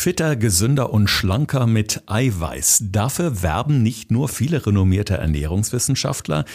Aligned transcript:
Fitter, 0.00 0.34
gesünder 0.34 0.94
und 0.94 1.08
schlanker 1.08 1.66
mit 1.66 2.04
Eiweiß. 2.06 2.84
Dafür 2.86 3.42
werben 3.42 3.82
nicht 3.82 4.10
nur 4.10 4.30
viele 4.30 4.64
renommierte 4.64 5.18
Ernährungswissenschaftler. 5.18 6.46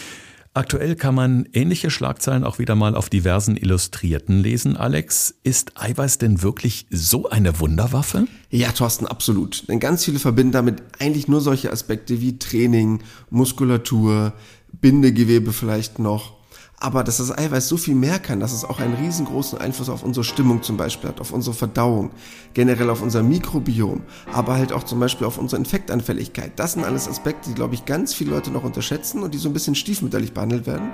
Aktuell 0.52 0.96
kann 0.96 1.14
man 1.14 1.48
ähnliche 1.52 1.92
Schlagzeilen 1.92 2.42
auch 2.42 2.58
wieder 2.58 2.74
mal 2.74 2.96
auf 2.96 3.08
diversen 3.08 3.56
Illustrierten 3.56 4.40
lesen. 4.40 4.76
Alex, 4.76 5.32
ist 5.44 5.80
Eiweiß 5.80 6.18
denn 6.18 6.42
wirklich 6.42 6.88
so 6.90 7.30
eine 7.30 7.60
Wunderwaffe? 7.60 8.26
Ja, 8.50 8.72
Thorsten, 8.72 9.06
absolut. 9.06 9.68
Denn 9.68 9.78
ganz 9.78 10.04
viele 10.04 10.18
verbinden 10.18 10.50
damit 10.50 10.82
eigentlich 10.98 11.28
nur 11.28 11.40
solche 11.40 11.70
Aspekte 11.70 12.20
wie 12.20 12.40
Training, 12.40 13.04
Muskulatur, 13.30 14.32
Bindegewebe 14.72 15.52
vielleicht 15.52 16.00
noch 16.00 16.35
aber 16.78 17.04
dass 17.04 17.16
das 17.16 17.36
Eiweiß 17.36 17.68
so 17.68 17.76
viel 17.76 17.94
mehr 17.94 18.18
kann, 18.18 18.40
dass 18.40 18.52
es 18.52 18.64
auch 18.64 18.80
einen 18.80 18.94
riesengroßen 18.94 19.58
Einfluss 19.58 19.88
auf 19.88 20.02
unsere 20.02 20.24
Stimmung 20.24 20.62
zum 20.62 20.76
Beispiel 20.76 21.08
hat, 21.08 21.20
auf 21.20 21.32
unsere 21.32 21.54
Verdauung, 21.54 22.10
generell 22.54 22.90
auf 22.90 23.02
unser 23.02 23.22
Mikrobiom, 23.22 24.02
aber 24.32 24.54
halt 24.54 24.72
auch 24.72 24.84
zum 24.84 25.00
Beispiel 25.00 25.26
auf 25.26 25.38
unsere 25.38 25.60
Infektanfälligkeit. 25.60 26.52
Das 26.56 26.72
sind 26.74 26.84
alles 26.84 27.08
Aspekte, 27.08 27.48
die, 27.48 27.54
glaube 27.54 27.74
ich, 27.74 27.86
ganz 27.86 28.12
viele 28.12 28.32
Leute 28.32 28.50
noch 28.50 28.64
unterschätzen 28.64 29.22
und 29.22 29.32
die 29.32 29.38
so 29.38 29.48
ein 29.48 29.54
bisschen 29.54 29.74
stiefmütterlich 29.74 30.34
behandelt 30.34 30.66
werden. 30.66 30.90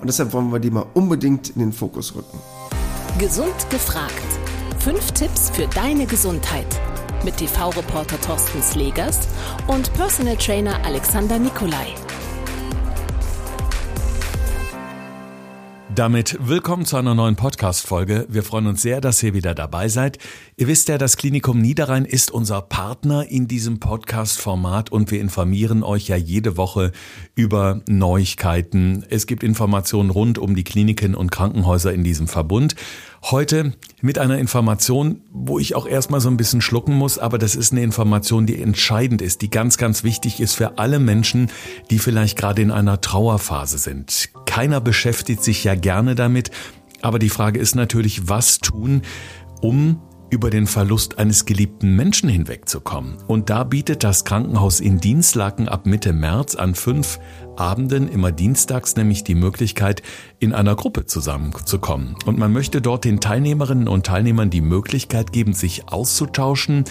Und 0.00 0.08
deshalb 0.08 0.32
wollen 0.32 0.52
wir 0.52 0.58
die 0.58 0.70
mal 0.70 0.86
unbedingt 0.94 1.50
in 1.50 1.60
den 1.60 1.72
Fokus 1.72 2.14
rücken. 2.14 2.38
Gesund 3.18 3.70
gefragt. 3.70 4.12
Fünf 4.80 5.12
Tipps 5.12 5.50
für 5.50 5.66
deine 5.68 6.06
Gesundheit. 6.06 6.66
Mit 7.24 7.36
TV-Reporter 7.36 8.20
Thorsten 8.20 8.62
Slegers 8.62 9.28
und 9.68 9.92
Personal 9.94 10.36
Trainer 10.36 10.84
Alexander 10.84 11.38
Nikolai. 11.38 11.94
Damit 15.94 16.38
willkommen 16.40 16.86
zu 16.86 16.96
einer 16.96 17.14
neuen 17.14 17.36
Podcast-Folge. 17.36 18.26
Wir 18.30 18.42
freuen 18.42 18.66
uns 18.66 18.80
sehr, 18.80 19.02
dass 19.02 19.22
ihr 19.22 19.34
wieder 19.34 19.54
dabei 19.54 19.88
seid. 19.88 20.16
Ihr 20.56 20.66
wisst 20.66 20.88
ja, 20.88 20.96
das 20.96 21.18
Klinikum 21.18 21.60
Niederrhein 21.60 22.06
ist 22.06 22.30
unser 22.30 22.62
Partner 22.62 23.26
in 23.28 23.46
diesem 23.46 23.78
Podcast-Format 23.78 24.90
und 24.90 25.10
wir 25.10 25.20
informieren 25.20 25.82
euch 25.82 26.08
ja 26.08 26.16
jede 26.16 26.56
Woche 26.56 26.92
über 27.34 27.82
Neuigkeiten. 27.86 29.04
Es 29.10 29.26
gibt 29.26 29.42
Informationen 29.42 30.08
rund 30.08 30.38
um 30.38 30.56
die 30.56 30.64
Kliniken 30.64 31.14
und 31.14 31.30
Krankenhäuser 31.30 31.92
in 31.92 32.04
diesem 32.04 32.26
Verbund. 32.26 32.74
Heute 33.24 33.74
mit 34.00 34.18
einer 34.18 34.38
Information, 34.38 35.20
wo 35.30 35.58
ich 35.58 35.74
auch 35.74 35.86
erstmal 35.86 36.20
so 36.20 36.30
ein 36.30 36.38
bisschen 36.38 36.62
schlucken 36.62 36.96
muss, 36.96 37.18
aber 37.18 37.36
das 37.36 37.54
ist 37.54 37.70
eine 37.70 37.82
Information, 37.82 38.46
die 38.46 38.60
entscheidend 38.60 39.20
ist, 39.20 39.42
die 39.42 39.50
ganz, 39.50 39.76
ganz 39.76 40.04
wichtig 40.04 40.40
ist 40.40 40.54
für 40.54 40.78
alle 40.78 40.98
Menschen, 40.98 41.50
die 41.90 41.98
vielleicht 41.98 42.38
gerade 42.38 42.62
in 42.62 42.70
einer 42.70 43.00
Trauerphase 43.00 43.76
sind. 43.78 44.30
Keiner 44.46 44.80
beschäftigt 44.80 45.42
sich 45.42 45.64
ja 45.64 45.74
gerne 45.74 46.14
damit, 46.14 46.50
aber 47.00 47.18
die 47.18 47.28
Frage 47.28 47.58
ist 47.58 47.74
natürlich, 47.74 48.28
was 48.28 48.58
tun, 48.58 49.02
um 49.60 50.00
über 50.32 50.48
den 50.48 50.66
Verlust 50.66 51.18
eines 51.18 51.44
geliebten 51.44 51.94
Menschen 51.94 52.30
hinwegzukommen. 52.30 53.18
Und 53.26 53.50
da 53.50 53.64
bietet 53.64 54.02
das 54.02 54.24
Krankenhaus 54.24 54.80
in 54.80 54.98
Dienstlaken 54.98 55.68
ab 55.68 55.84
Mitte 55.84 56.14
März 56.14 56.54
an 56.54 56.74
fünf 56.74 57.20
Abenden, 57.56 58.08
immer 58.08 58.32
dienstags, 58.32 58.96
nämlich 58.96 59.24
die 59.24 59.34
Möglichkeit, 59.34 60.02
in 60.38 60.54
einer 60.54 60.74
Gruppe 60.74 61.04
zusammenzukommen. 61.04 62.16
Und 62.24 62.38
man 62.38 62.50
möchte 62.50 62.80
dort 62.80 63.04
den 63.04 63.20
Teilnehmerinnen 63.20 63.88
und 63.88 64.06
Teilnehmern 64.06 64.48
die 64.48 64.62
Möglichkeit 64.62 65.32
geben, 65.32 65.52
sich 65.52 65.88
auszutauschen, 65.88 66.84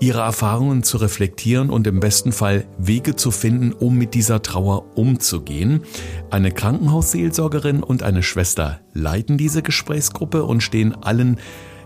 ihre 0.00 0.20
Erfahrungen 0.20 0.82
zu 0.82 0.98
reflektieren 0.98 1.70
und 1.70 1.86
im 1.86 2.00
besten 2.00 2.32
Fall 2.32 2.66
Wege 2.78 3.16
zu 3.16 3.30
finden, 3.30 3.72
um 3.72 3.96
mit 3.96 4.14
dieser 4.14 4.42
Trauer 4.42 4.96
umzugehen. 4.96 5.82
Eine 6.30 6.52
Krankenhausseelsorgerin 6.52 7.82
und 7.82 8.02
eine 8.02 8.22
Schwester 8.22 8.80
leiten 8.92 9.38
diese 9.38 9.62
Gesprächsgruppe 9.62 10.44
und 10.44 10.62
stehen 10.62 10.94
allen 10.94 11.38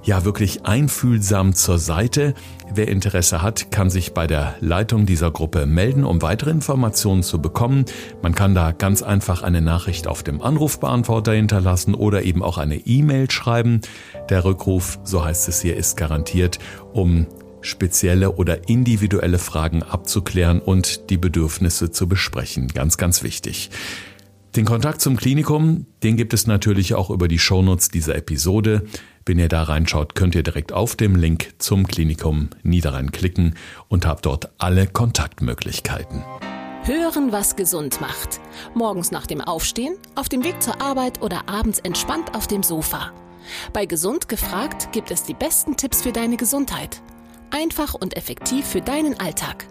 ja 0.03 0.25
wirklich 0.25 0.65
einfühlsam 0.65 1.55
zur 1.55 1.79
Seite. 1.79 2.35
Wer 2.73 2.89
Interesse 2.89 3.43
hat, 3.43 3.71
kann 3.71 3.91
sich 3.91 4.15
bei 4.15 4.27
der 4.27 4.55
Leitung 4.61 5.07
dieser 5.07 5.31
Gruppe 5.31 5.67
melden, 5.67 6.05
um 6.05 6.23
weitere 6.23 6.51
Informationen 6.51 7.23
zu 7.23 7.41
bekommen. 7.41 7.85
Man 8.23 8.35
kann 8.35 8.55
da 8.55 8.73
ganz 8.73 9.03
einfach 9.03 9.43
eine 9.43 9.61
Nachricht 9.61 10.07
auf 10.07 10.23
dem 10.23 10.41
Anrufbeantworter 10.41 11.33
hinterlassen 11.33 11.95
oder 11.95 12.23
eben 12.23 12.43
auch 12.43 12.59
eine 12.59 12.77
E-Mail 12.77 13.31
schreiben. 13.31 13.81
Der 14.29 14.45
Rückruf, 14.45 14.99
so 15.05 15.25
heißt 15.25 15.49
es 15.49 15.61
hier, 15.61 15.77
ist 15.77 15.97
garantiert, 15.97 16.59
um 16.93 17.27
spezielle 17.63 18.33
oder 18.33 18.69
individuelle 18.69 19.39
Fragen 19.39 19.83
abzuklären 19.83 20.61
und 20.61 21.11
die 21.11 21.19
Bedürfnisse 21.19 21.91
zu 21.91 22.09
besprechen. 22.09 22.69
Ganz, 22.69 22.97
ganz 22.97 23.23
wichtig. 23.23 23.71
Den 24.57 24.65
Kontakt 24.65 25.01
zum 25.01 25.17
Klinikum, 25.17 25.87
den 26.03 26.17
gibt 26.17 26.35
es 26.35 26.49
natürlich 26.49 26.95
auch 26.95 27.11
über 27.11 27.29
die 27.29 27.39
Shownotes 27.39 27.89
dieser 27.89 28.17
Episode. 28.17 28.83
Wenn 29.25 29.39
ihr 29.39 29.49
da 29.49 29.63
reinschaut, 29.63 30.17
könnt 30.17 30.35
ihr 30.35 30.43
direkt 30.43 30.73
auf 30.73 30.97
dem 30.97 31.15
Link 31.15 31.55
zum 31.59 31.87
Klinikum 31.87 32.51
Niederrhein 32.65 33.13
klicken 33.13 33.55
und 33.87 34.07
habt 34.07 34.27
dort 34.27 34.51
alle 34.59 34.89
Kontaktmöglichkeiten. 34.89 36.25
Hören, 36.83 37.31
was 37.31 37.55
gesund 37.55 38.01
macht. 38.01 38.41
Morgens 38.75 39.13
nach 39.13 39.27
dem 39.27 39.41
Aufstehen, 39.41 39.95
auf 40.17 40.29
dem 40.29 40.43
Weg 40.43 40.61
zur 40.61 40.81
Arbeit 40.81 41.23
oder 41.23 41.49
abends 41.49 41.79
entspannt 41.79 42.35
auf 42.35 42.49
dem 42.49 42.65
Sofa. 42.65 43.13
Bei 43.73 43.87
Gesund 43.87 44.29
gefragt 44.29 44.91
gibt 44.91 45.11
es 45.11 45.23
die 45.23 45.35
besten 45.35 45.77
Tipps 45.77 46.03
für 46.03 46.13
deine 46.13 46.37
Gesundheit. 46.37 47.03
Einfach 47.53 47.95
und 47.95 48.17
effektiv 48.17 48.65
für 48.65 48.81
deinen 48.81 49.19
Alltag. 49.19 49.67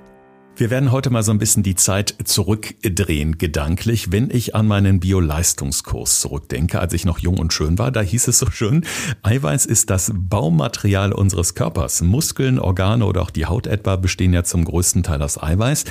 Wir 0.60 0.70
werden 0.70 0.92
heute 0.92 1.10
mal 1.10 1.24
so 1.24 1.32
ein 1.32 1.38
bisschen 1.38 1.64
die 1.64 1.76
Zeit 1.76 2.14
zurückdrehen, 2.26 3.38
gedanklich. 3.38 4.12
Wenn 4.12 4.30
ich 4.30 4.56
an 4.56 4.68
meinen 4.68 5.00
Bio-Leistungskurs 5.00 6.20
zurückdenke, 6.20 6.82
als 6.82 6.92
ich 6.92 7.06
noch 7.06 7.20
jung 7.20 7.38
und 7.38 7.54
schön 7.54 7.80
war, 7.80 7.92
da 7.92 8.02
hieß 8.02 8.28
es 8.28 8.40
so 8.40 8.52
schön, 8.52 8.86
Eiweiß 9.24 9.66
ist 9.66 9.90
das 9.90 10.12
Baumaterial 10.14 11.14
unseres 11.14 11.56
Körpers. 11.56 12.02
Muskeln, 12.02 12.60
Organe 12.60 13.06
oder 13.06 13.22
auch 13.22 13.30
die 13.30 13.46
Haut 13.46 13.68
etwa 13.68 13.96
bestehen 13.96 14.34
ja 14.34 14.44
zum 14.44 14.66
größten 14.66 15.04
Teil 15.04 15.22
aus 15.22 15.42
Eiweiß. 15.42 15.86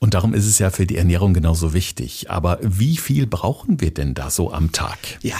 Und 0.00 0.14
darum 0.14 0.34
ist 0.34 0.46
es 0.46 0.58
ja 0.58 0.70
für 0.70 0.86
die 0.86 0.96
Ernährung 0.96 1.32
genauso 1.32 1.72
wichtig. 1.72 2.28
Aber 2.28 2.58
wie 2.60 2.96
viel 2.96 3.28
brauchen 3.28 3.80
wir 3.80 3.94
denn 3.94 4.14
da 4.14 4.30
so 4.30 4.52
am 4.52 4.72
Tag? 4.72 4.98
Ja, 5.22 5.36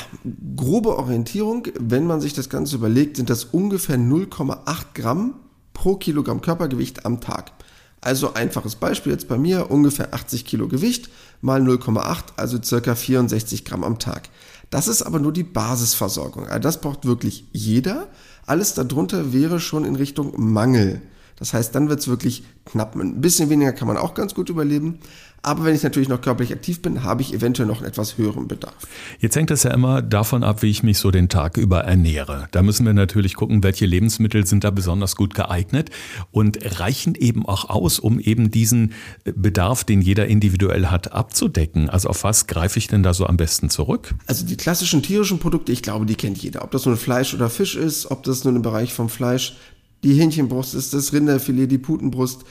grobe 0.54 0.96
Orientierung, 0.96 1.66
wenn 1.80 2.06
man 2.06 2.20
sich 2.20 2.34
das 2.34 2.48
Ganze 2.48 2.76
überlegt, 2.76 3.16
sind 3.16 3.28
das 3.28 3.42
ungefähr 3.42 3.96
0,8 3.96 4.94
Gramm 4.94 5.34
pro 5.78 5.94
Kilogramm 5.94 6.40
Körpergewicht 6.40 7.06
am 7.06 7.20
Tag. 7.20 7.52
Also 8.00 8.34
einfaches 8.34 8.74
Beispiel 8.74 9.12
jetzt 9.12 9.28
bei 9.28 9.38
mir, 9.38 9.70
ungefähr 9.70 10.12
80 10.12 10.44
Kilo 10.44 10.66
Gewicht 10.66 11.08
mal 11.40 11.62
0,8, 11.62 12.34
also 12.36 12.60
circa 12.60 12.96
64 12.96 13.64
Gramm 13.64 13.84
am 13.84 14.00
Tag. 14.00 14.28
Das 14.70 14.88
ist 14.88 15.02
aber 15.02 15.20
nur 15.20 15.32
die 15.32 15.44
Basisversorgung. 15.44 16.48
Also 16.48 16.58
das 16.58 16.80
braucht 16.80 17.06
wirklich 17.06 17.44
jeder. 17.52 18.08
Alles 18.44 18.74
darunter 18.74 19.32
wäre 19.32 19.60
schon 19.60 19.84
in 19.84 19.94
Richtung 19.94 20.32
Mangel. 20.36 21.00
Das 21.38 21.54
heißt, 21.54 21.74
dann 21.74 21.88
wird 21.88 22.00
es 22.00 22.08
wirklich 22.08 22.42
knapp. 22.64 22.96
Ein 22.96 23.20
bisschen 23.20 23.50
weniger 23.50 23.72
kann 23.72 23.88
man 23.88 23.96
auch 23.96 24.14
ganz 24.14 24.34
gut 24.34 24.48
überleben. 24.48 24.98
Aber 25.42 25.64
wenn 25.64 25.74
ich 25.74 25.84
natürlich 25.84 26.08
noch 26.08 26.20
körperlich 26.20 26.52
aktiv 26.52 26.82
bin, 26.82 27.04
habe 27.04 27.22
ich 27.22 27.32
eventuell 27.32 27.68
noch 27.68 27.78
einen 27.78 27.86
etwas 27.86 28.18
höheren 28.18 28.48
Bedarf. 28.48 28.74
Jetzt 29.20 29.36
hängt 29.36 29.52
es 29.52 29.62
ja 29.62 29.72
immer 29.72 30.02
davon 30.02 30.42
ab, 30.42 30.62
wie 30.62 30.70
ich 30.70 30.82
mich 30.82 30.98
so 30.98 31.12
den 31.12 31.28
Tag 31.28 31.56
über 31.56 31.80
ernähre. 31.84 32.48
Da 32.50 32.62
müssen 32.62 32.84
wir 32.84 32.92
natürlich 32.92 33.34
gucken, 33.34 33.62
welche 33.62 33.86
Lebensmittel 33.86 34.46
sind 34.46 34.64
da 34.64 34.70
besonders 34.70 35.14
gut 35.14 35.34
geeignet 35.34 35.90
und 36.32 36.58
reichen 36.80 37.14
eben 37.14 37.46
auch 37.46 37.70
aus, 37.70 38.00
um 38.00 38.18
eben 38.18 38.50
diesen 38.50 38.92
Bedarf, 39.24 39.84
den 39.84 40.02
jeder 40.02 40.26
individuell 40.26 40.86
hat, 40.86 41.12
abzudecken. 41.12 41.88
Also 41.88 42.08
auf 42.08 42.24
was 42.24 42.48
greife 42.48 42.78
ich 42.78 42.88
denn 42.88 43.04
da 43.04 43.14
so 43.14 43.24
am 43.26 43.36
besten 43.36 43.70
zurück? 43.70 44.14
Also 44.26 44.44
die 44.44 44.56
klassischen 44.56 45.02
tierischen 45.02 45.38
Produkte, 45.38 45.70
ich 45.70 45.82
glaube, 45.82 46.04
die 46.04 46.16
kennt 46.16 46.38
jeder. 46.38 46.64
Ob 46.64 46.72
das 46.72 46.84
nun 46.84 46.96
Fleisch 46.96 47.32
oder 47.32 47.48
Fisch 47.48 47.76
ist, 47.76 48.10
ob 48.10 48.24
das 48.24 48.42
nun 48.42 48.56
im 48.56 48.62
Bereich 48.62 48.92
vom 48.92 49.08
Fleisch 49.08 49.56
die 50.02 50.14
Hähnchenbrust 50.14 50.74
ist, 50.74 50.94
das 50.94 51.12
Rinderfilet, 51.12 51.66
die 51.66 51.78
Putenbrust, 51.78 52.44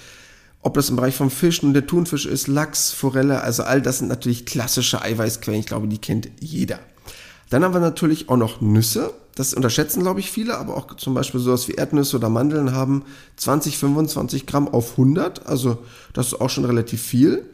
ob 0.61 0.73
das 0.73 0.89
im 0.89 0.95
Bereich 0.95 1.15
vom 1.15 1.29
Fisch 1.29 1.63
nun 1.63 1.73
der 1.73 1.87
Thunfisch 1.87 2.25
ist, 2.25 2.47
Lachs, 2.47 2.91
Forelle, 2.91 3.41
also 3.41 3.63
all 3.63 3.81
das 3.81 3.99
sind 3.99 4.07
natürlich 4.07 4.45
klassische 4.45 5.01
Eiweißquellen. 5.01 5.59
Ich 5.59 5.67
glaube, 5.67 5.87
die 5.87 5.99
kennt 5.99 6.29
jeder. 6.39 6.79
Dann 7.49 7.63
haben 7.63 7.73
wir 7.73 7.79
natürlich 7.79 8.29
auch 8.29 8.37
noch 8.37 8.59
Nüsse. 8.59 9.13
Das 9.35 9.53
unterschätzen, 9.53 10.01
glaube 10.01 10.19
ich, 10.19 10.31
viele, 10.31 10.57
aber 10.57 10.75
auch 10.75 10.97
zum 10.97 11.13
Beispiel 11.13 11.39
sowas 11.39 11.67
wie 11.67 11.73
Erdnüsse 11.73 12.17
oder 12.17 12.29
Mandeln 12.29 12.73
haben 12.73 13.03
20, 13.37 13.77
25 13.77 14.45
Gramm 14.45 14.67
auf 14.67 14.91
100. 14.91 15.45
Also 15.45 15.77
das 16.13 16.27
ist 16.27 16.41
auch 16.41 16.49
schon 16.49 16.65
relativ 16.65 17.01
viel. 17.01 17.45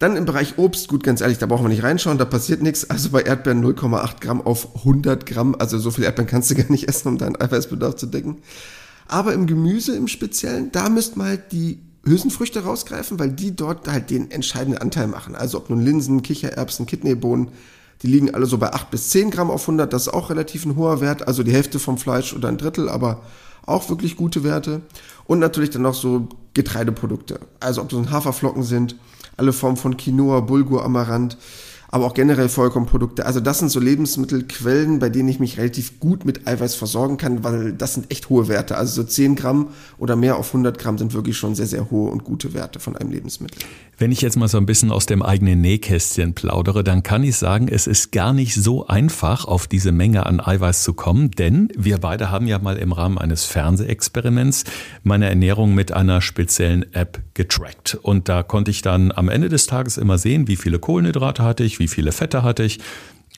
Dann 0.00 0.16
im 0.16 0.24
Bereich 0.24 0.58
Obst, 0.58 0.88
gut, 0.88 1.04
ganz 1.04 1.20
ehrlich, 1.20 1.38
da 1.38 1.46
brauchen 1.46 1.64
wir 1.64 1.68
nicht 1.68 1.84
reinschauen, 1.84 2.18
da 2.18 2.24
passiert 2.24 2.62
nichts. 2.62 2.90
Also 2.90 3.10
bei 3.10 3.22
Erdbeeren 3.22 3.64
0,8 3.64 4.20
Gramm 4.20 4.42
auf 4.42 4.76
100 4.78 5.24
Gramm. 5.24 5.54
Also 5.58 5.78
so 5.78 5.92
viel 5.92 6.04
Erdbeeren 6.04 6.28
kannst 6.28 6.50
du 6.50 6.56
gar 6.56 6.70
nicht 6.70 6.88
essen, 6.88 7.08
um 7.08 7.16
deinen 7.16 7.40
Eiweißbedarf 7.40 7.94
zu 7.94 8.06
decken. 8.06 8.38
Aber 9.14 9.32
im 9.32 9.46
Gemüse 9.46 9.94
im 9.94 10.08
Speziellen, 10.08 10.72
da 10.72 10.88
müssten 10.88 11.20
wir 11.20 11.26
halt 11.26 11.52
die 11.52 11.78
Hülsenfrüchte 12.04 12.64
rausgreifen, 12.64 13.16
weil 13.20 13.30
die 13.30 13.54
dort 13.54 13.86
halt 13.86 14.10
den 14.10 14.32
entscheidenden 14.32 14.78
Anteil 14.82 15.06
machen. 15.06 15.36
Also 15.36 15.58
ob 15.58 15.70
nun 15.70 15.80
Linsen, 15.80 16.22
Kichererbsen, 16.22 16.86
Kidneybohnen, 16.86 17.50
die 18.02 18.08
liegen 18.08 18.34
alle 18.34 18.46
so 18.46 18.58
bei 18.58 18.72
8 18.72 18.90
bis 18.90 19.10
10 19.10 19.30
Gramm 19.30 19.52
auf 19.52 19.62
100. 19.62 19.92
Das 19.92 20.08
ist 20.08 20.12
auch 20.12 20.30
relativ 20.30 20.66
ein 20.66 20.74
hoher 20.74 21.00
Wert, 21.00 21.28
also 21.28 21.44
die 21.44 21.52
Hälfte 21.52 21.78
vom 21.78 21.96
Fleisch 21.96 22.34
oder 22.34 22.48
ein 22.48 22.58
Drittel, 22.58 22.88
aber 22.88 23.22
auch 23.66 23.88
wirklich 23.88 24.16
gute 24.16 24.42
Werte. 24.42 24.80
Und 25.26 25.38
natürlich 25.38 25.70
dann 25.70 25.82
noch 25.82 25.94
so 25.94 26.28
Getreideprodukte. 26.54 27.38
Also 27.60 27.82
ob 27.82 27.90
das 27.90 28.10
Haferflocken 28.10 28.64
sind, 28.64 28.96
alle 29.36 29.52
Formen 29.52 29.76
von 29.76 29.96
Quinoa, 29.96 30.40
Bulgur, 30.40 30.84
Amaranth, 30.84 31.38
aber 31.94 32.06
auch 32.06 32.14
generell 32.14 32.48
Vollkornprodukte. 32.48 33.24
Also 33.24 33.38
das 33.38 33.60
sind 33.60 33.68
so 33.68 33.78
Lebensmittelquellen, 33.78 34.98
bei 34.98 35.10
denen 35.10 35.28
ich 35.28 35.38
mich 35.38 35.58
relativ 35.58 36.00
gut 36.00 36.24
mit 36.24 36.44
Eiweiß 36.44 36.74
versorgen 36.74 37.18
kann, 37.18 37.44
weil 37.44 37.72
das 37.72 37.94
sind 37.94 38.10
echt 38.10 38.30
hohe 38.30 38.48
Werte. 38.48 38.76
Also 38.76 39.02
so 39.02 39.06
10 39.06 39.36
Gramm 39.36 39.68
oder 39.96 40.16
mehr 40.16 40.36
auf 40.36 40.48
100 40.48 40.76
Gramm 40.76 40.98
sind 40.98 41.14
wirklich 41.14 41.36
schon 41.36 41.54
sehr, 41.54 41.68
sehr 41.68 41.92
hohe 41.92 42.10
und 42.10 42.24
gute 42.24 42.52
Werte 42.52 42.80
von 42.80 42.96
einem 42.96 43.12
Lebensmittel. 43.12 43.60
Wenn 43.96 44.10
ich 44.10 44.22
jetzt 44.22 44.36
mal 44.36 44.48
so 44.48 44.58
ein 44.58 44.66
bisschen 44.66 44.90
aus 44.90 45.06
dem 45.06 45.22
eigenen 45.22 45.60
Nähkästchen 45.60 46.34
plaudere, 46.34 46.82
dann 46.82 47.04
kann 47.04 47.22
ich 47.22 47.36
sagen, 47.36 47.68
es 47.68 47.86
ist 47.86 48.10
gar 48.10 48.32
nicht 48.32 48.56
so 48.56 48.88
einfach, 48.88 49.44
auf 49.44 49.68
diese 49.68 49.92
Menge 49.92 50.26
an 50.26 50.40
Eiweiß 50.40 50.82
zu 50.82 50.94
kommen, 50.94 51.30
denn 51.30 51.68
wir 51.76 51.98
beide 51.98 52.28
haben 52.32 52.48
ja 52.48 52.58
mal 52.58 52.76
im 52.76 52.90
Rahmen 52.90 53.18
eines 53.18 53.44
Fernsehexperiments 53.44 54.64
meine 55.04 55.28
Ernährung 55.28 55.76
mit 55.76 55.92
einer 55.92 56.22
speziellen 56.22 56.92
App 56.92 57.22
getrackt. 57.34 57.96
Und 58.02 58.28
da 58.28 58.42
konnte 58.42 58.72
ich 58.72 58.82
dann 58.82 59.12
am 59.12 59.28
Ende 59.28 59.48
des 59.48 59.68
Tages 59.68 59.96
immer 59.96 60.18
sehen, 60.18 60.48
wie 60.48 60.56
viele 60.56 60.80
Kohlenhydrate 60.80 61.44
hatte 61.44 61.62
ich, 61.62 61.78
wie 61.78 61.83
viele 61.88 62.12
Fette 62.12 62.42
hatte 62.42 62.64
ich 62.64 62.80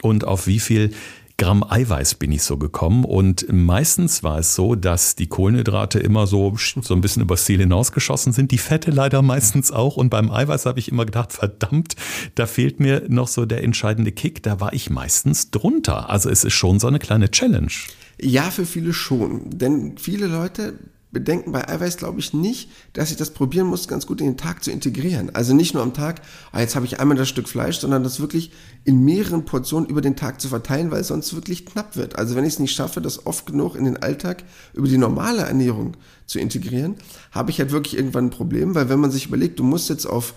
und 0.02 0.24
auf 0.24 0.46
wie 0.46 0.60
viel 0.60 0.92
Gramm 1.38 1.64
Eiweiß 1.68 2.14
bin 2.14 2.32
ich 2.32 2.42
so 2.42 2.56
gekommen. 2.56 3.04
Und 3.04 3.46
meistens 3.52 4.22
war 4.22 4.38
es 4.38 4.54
so, 4.54 4.74
dass 4.74 5.16
die 5.16 5.26
Kohlenhydrate 5.26 5.98
immer 5.98 6.26
so, 6.26 6.56
so 6.56 6.94
ein 6.94 7.02
bisschen 7.02 7.22
übers 7.22 7.44
Ziel 7.44 7.58
hinausgeschossen 7.58 8.32
sind, 8.32 8.52
die 8.52 8.58
Fette 8.58 8.90
leider 8.90 9.20
meistens 9.20 9.70
auch. 9.70 9.96
Und 9.96 10.08
beim 10.08 10.30
Eiweiß 10.30 10.64
habe 10.64 10.78
ich 10.78 10.90
immer 10.90 11.04
gedacht, 11.04 11.32
verdammt, 11.32 11.94
da 12.36 12.46
fehlt 12.46 12.80
mir 12.80 13.02
noch 13.08 13.28
so 13.28 13.44
der 13.44 13.62
entscheidende 13.64 14.12
Kick, 14.12 14.42
da 14.42 14.60
war 14.60 14.72
ich 14.72 14.88
meistens 14.88 15.50
drunter. 15.50 16.08
Also 16.08 16.30
es 16.30 16.42
ist 16.42 16.54
schon 16.54 16.80
so 16.80 16.86
eine 16.86 16.98
kleine 16.98 17.30
Challenge. 17.30 17.72
Ja, 18.18 18.50
für 18.50 18.64
viele 18.64 18.94
schon, 18.94 19.50
denn 19.50 19.98
viele 19.98 20.26
Leute 20.26 20.78
bedenken 21.12 21.52
bei 21.52 21.66
Eiweiß, 21.68 21.96
glaube 21.96 22.18
ich, 22.18 22.34
nicht, 22.34 22.70
dass 22.92 23.10
ich 23.10 23.16
das 23.16 23.30
probieren 23.30 23.68
muss, 23.68 23.88
ganz 23.88 24.06
gut 24.06 24.20
in 24.20 24.26
den 24.26 24.36
Tag 24.36 24.64
zu 24.64 24.70
integrieren. 24.70 25.34
Also 25.34 25.54
nicht 25.54 25.72
nur 25.72 25.82
am 25.82 25.94
Tag, 25.94 26.20
ah, 26.52 26.60
jetzt 26.60 26.76
habe 26.76 26.84
ich 26.84 27.00
einmal 27.00 27.16
das 27.16 27.28
Stück 27.28 27.48
Fleisch, 27.48 27.78
sondern 27.78 28.02
das 28.02 28.20
wirklich 28.20 28.50
in 28.84 29.04
mehreren 29.04 29.44
Portionen 29.44 29.88
über 29.88 30.00
den 30.00 30.16
Tag 30.16 30.40
zu 30.40 30.48
verteilen, 30.48 30.90
weil 30.90 31.00
es 31.00 31.08
sonst 31.08 31.34
wirklich 31.34 31.64
knapp 31.64 31.96
wird. 31.96 32.16
Also 32.16 32.34
wenn 32.34 32.44
ich 32.44 32.54
es 32.54 32.58
nicht 32.58 32.74
schaffe, 32.74 33.00
das 33.00 33.24
oft 33.24 33.46
genug 33.46 33.76
in 33.76 33.84
den 33.84 33.96
Alltag 33.96 34.44
über 34.74 34.88
die 34.88 34.98
normale 34.98 35.42
Ernährung 35.42 35.96
zu 36.26 36.38
integrieren, 36.38 36.96
habe 37.30 37.50
ich 37.50 37.60
halt 37.60 37.70
wirklich 37.70 37.96
irgendwann 37.96 38.26
ein 38.26 38.30
Problem, 38.30 38.74
weil 38.74 38.88
wenn 38.88 39.00
man 39.00 39.10
sich 39.10 39.26
überlegt, 39.26 39.58
du 39.58 39.64
musst 39.64 39.88
jetzt 39.88 40.06
auf 40.06 40.34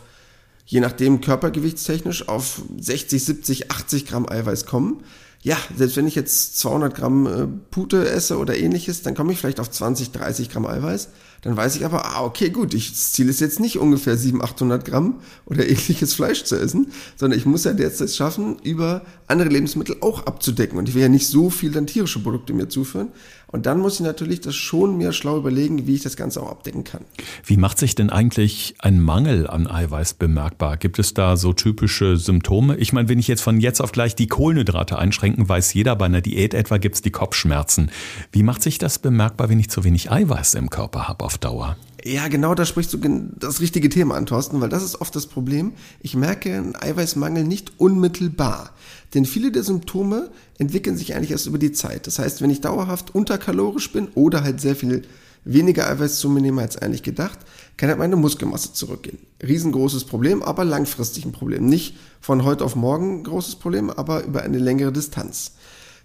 je 0.65 0.81
nachdem 0.81 1.19
körpergewichtstechnisch 1.19 2.29
auf 2.29 2.61
60, 2.77 3.25
70, 3.25 3.71
80 3.71 4.05
Gramm 4.05 4.29
Eiweiß 4.29 4.67
kommen, 4.67 5.03
ja, 5.41 5.57
selbst 5.75 5.95
wenn 5.95 6.07
ich 6.07 6.15
jetzt 6.15 6.59
200 6.59 6.93
Gramm 6.95 7.27
äh, 7.27 7.47
Pute 7.71 8.09
esse 8.09 8.37
oder 8.37 8.57
ähnliches, 8.57 9.03
dann 9.03 9.15
komme 9.15 9.31
ich 9.31 9.39
vielleicht 9.39 9.59
auf 9.59 9.69
20, 9.69 10.11
30 10.11 10.49
Gramm 10.49 10.65
Eiweiß. 10.65 11.09
Dann 11.41 11.55
weiß 11.55 11.75
ich 11.75 11.85
aber, 11.85 12.05
ah, 12.05 12.23
okay, 12.23 12.49
gut, 12.49 12.73
ich, 12.73 12.91
das 12.91 13.13
Ziel 13.13 13.29
ist 13.29 13.39
jetzt 13.39 13.59
nicht 13.59 13.77
ungefähr 13.77 14.17
700, 14.17 14.51
800 14.51 14.85
Gramm 14.85 15.19
oder 15.45 15.65
ähnliches 15.69 16.13
Fleisch 16.13 16.43
zu 16.43 16.55
essen, 16.55 16.91
sondern 17.15 17.39
ich 17.39 17.45
muss 17.45 17.63
ja 17.63 17.71
jetzt 17.71 18.01
das 18.01 18.15
schaffen, 18.15 18.57
über 18.63 19.03
andere 19.27 19.49
Lebensmittel 19.49 19.97
auch 20.01 20.25
abzudecken. 20.25 20.77
Und 20.77 20.89
ich 20.89 20.95
will 20.95 21.01
ja 21.01 21.09
nicht 21.09 21.27
so 21.27 21.49
viel 21.49 21.71
dann 21.71 21.87
tierische 21.87 22.19
Produkte 22.19 22.53
mir 22.53 22.67
zuführen. 22.67 23.09
Und 23.51 23.65
dann 23.65 23.79
muss 23.79 23.95
ich 23.95 24.01
natürlich 24.01 24.41
das 24.41 24.55
schon 24.55 24.97
mir 24.97 25.11
schlau 25.11 25.37
überlegen, 25.37 25.87
wie 25.87 25.95
ich 25.95 26.03
das 26.03 26.15
Ganze 26.15 26.41
auch 26.41 26.51
abdecken 26.51 26.83
kann. 26.83 27.01
Wie 27.43 27.57
macht 27.57 27.79
sich 27.79 27.95
denn 27.95 28.11
eigentlich 28.11 28.75
ein 28.77 29.01
Mangel 29.01 29.47
an 29.47 29.65
Eiweiß 29.65 30.15
bemerkbar? 30.15 30.77
Gibt 30.77 30.99
es 30.99 31.15
da 31.15 31.35
so 31.35 31.53
typische 31.53 32.17
Symptome? 32.17 32.77
Ich 32.77 32.93
meine, 32.93 33.09
wenn 33.09 33.17
ich 33.17 33.27
jetzt 33.27 33.41
von 33.41 33.59
jetzt 33.59 33.81
auf 33.81 33.91
gleich 33.91 34.15
die 34.15 34.27
Kohlenhydrate 34.27 34.99
einschränken, 34.99 35.49
weiß 35.49 35.73
jeder, 35.73 35.95
bei 35.95 36.05
einer 36.05 36.21
Diät 36.21 36.53
etwa 36.53 36.77
gibt 36.77 36.95
es 36.95 37.01
die 37.01 37.09
Kopfschmerzen. 37.09 37.89
Wie 38.31 38.43
macht 38.43 38.61
sich 38.61 38.77
das 38.77 38.99
bemerkbar, 38.99 39.49
wenn 39.49 39.59
ich 39.59 39.71
zu 39.71 39.83
wenig 39.83 40.11
Eiweiß 40.11 40.53
im 40.53 40.69
Körper 40.69 41.07
habe 41.07 41.25
auf 41.29 41.37
Dauer? 41.37 41.77
Ja, 42.03 42.27
genau, 42.27 42.55
da 42.55 42.65
sprichst 42.65 42.91
du 42.91 42.97
das 43.37 43.61
richtige 43.61 43.89
Thema 43.89 44.15
an, 44.15 44.25
Thorsten, 44.25 44.61
weil 44.61 44.69
das 44.69 44.83
ist 44.83 44.99
oft 44.99 45.15
das 45.15 45.27
Problem. 45.27 45.73
Ich 46.01 46.15
merke 46.15 46.55
einen 46.55 46.75
Eiweißmangel 46.75 47.43
nicht 47.43 47.73
unmittelbar. 47.77 48.71
Denn 49.13 49.25
viele 49.25 49.51
der 49.51 49.61
Symptome 49.61 50.31
entwickeln 50.57 50.97
sich 50.97 51.13
eigentlich 51.13 51.29
erst 51.29 51.45
über 51.45 51.59
die 51.59 51.71
Zeit. 51.71 52.07
Das 52.07 52.17
heißt, 52.17 52.41
wenn 52.41 52.49
ich 52.49 52.61
dauerhaft 52.61 53.13
unterkalorisch 53.13 53.91
bin 53.91 54.07
oder 54.15 54.43
halt 54.43 54.59
sehr 54.59 54.75
viel 54.75 55.03
weniger 55.45 55.87
Eiweiß 55.87 56.17
zu 56.17 56.29
mir 56.29 56.41
nehme 56.41 56.61
als 56.61 56.77
eigentlich 56.77 57.03
gedacht, 57.03 57.37
kann 57.77 57.89
halt 57.89 57.99
meine 57.99 58.15
Muskelmasse 58.15 58.73
zurückgehen. 58.73 59.19
Riesengroßes 59.45 60.05
Problem, 60.05 60.41
aber 60.41 60.65
langfristig 60.65 61.25
ein 61.25 61.31
Problem. 61.31 61.67
Nicht 61.67 61.95
von 62.21 62.43
heute 62.43 62.65
auf 62.65 62.75
morgen 62.75 63.23
großes 63.23 63.57
Problem, 63.57 63.91
aber 63.91 64.23
über 64.23 64.41
eine 64.41 64.57
längere 64.57 64.91
Distanz. 64.91 65.51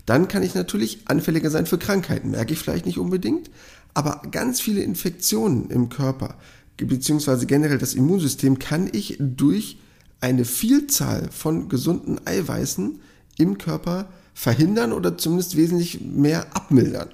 Dann 0.05 0.29
kann 0.29 0.43
ich 0.43 0.55
natürlich 0.55 0.99
anfälliger 1.07 1.49
sein 1.49 1.65
für 1.65 1.79
Krankheiten. 1.79 2.31
Merke 2.31 2.53
ich 2.53 2.59
vielleicht 2.59 2.85
nicht 2.85 2.99
unbedingt, 2.99 3.51
aber 3.95 4.23
ganz 4.31 4.61
viele 4.61 4.83
Infektionen 4.83 5.71
im 5.71 5.89
Körper, 5.89 6.37
beziehungsweise 6.77 7.47
generell 7.47 7.79
das 7.79 7.95
Immunsystem, 7.95 8.59
kann 8.59 8.89
ich 8.93 9.17
durch 9.21 9.79
eine 10.21 10.45
Vielzahl 10.45 11.29
von 11.31 11.69
gesunden 11.69 12.21
Eiweißen 12.27 13.01
im 13.39 13.59
Körper 13.59 14.09
verhindern 14.35 14.93
oder 14.93 15.17
zumindest 15.17 15.57
wesentlich 15.57 16.01
mehr 16.01 16.47
abmildern. 16.55 17.11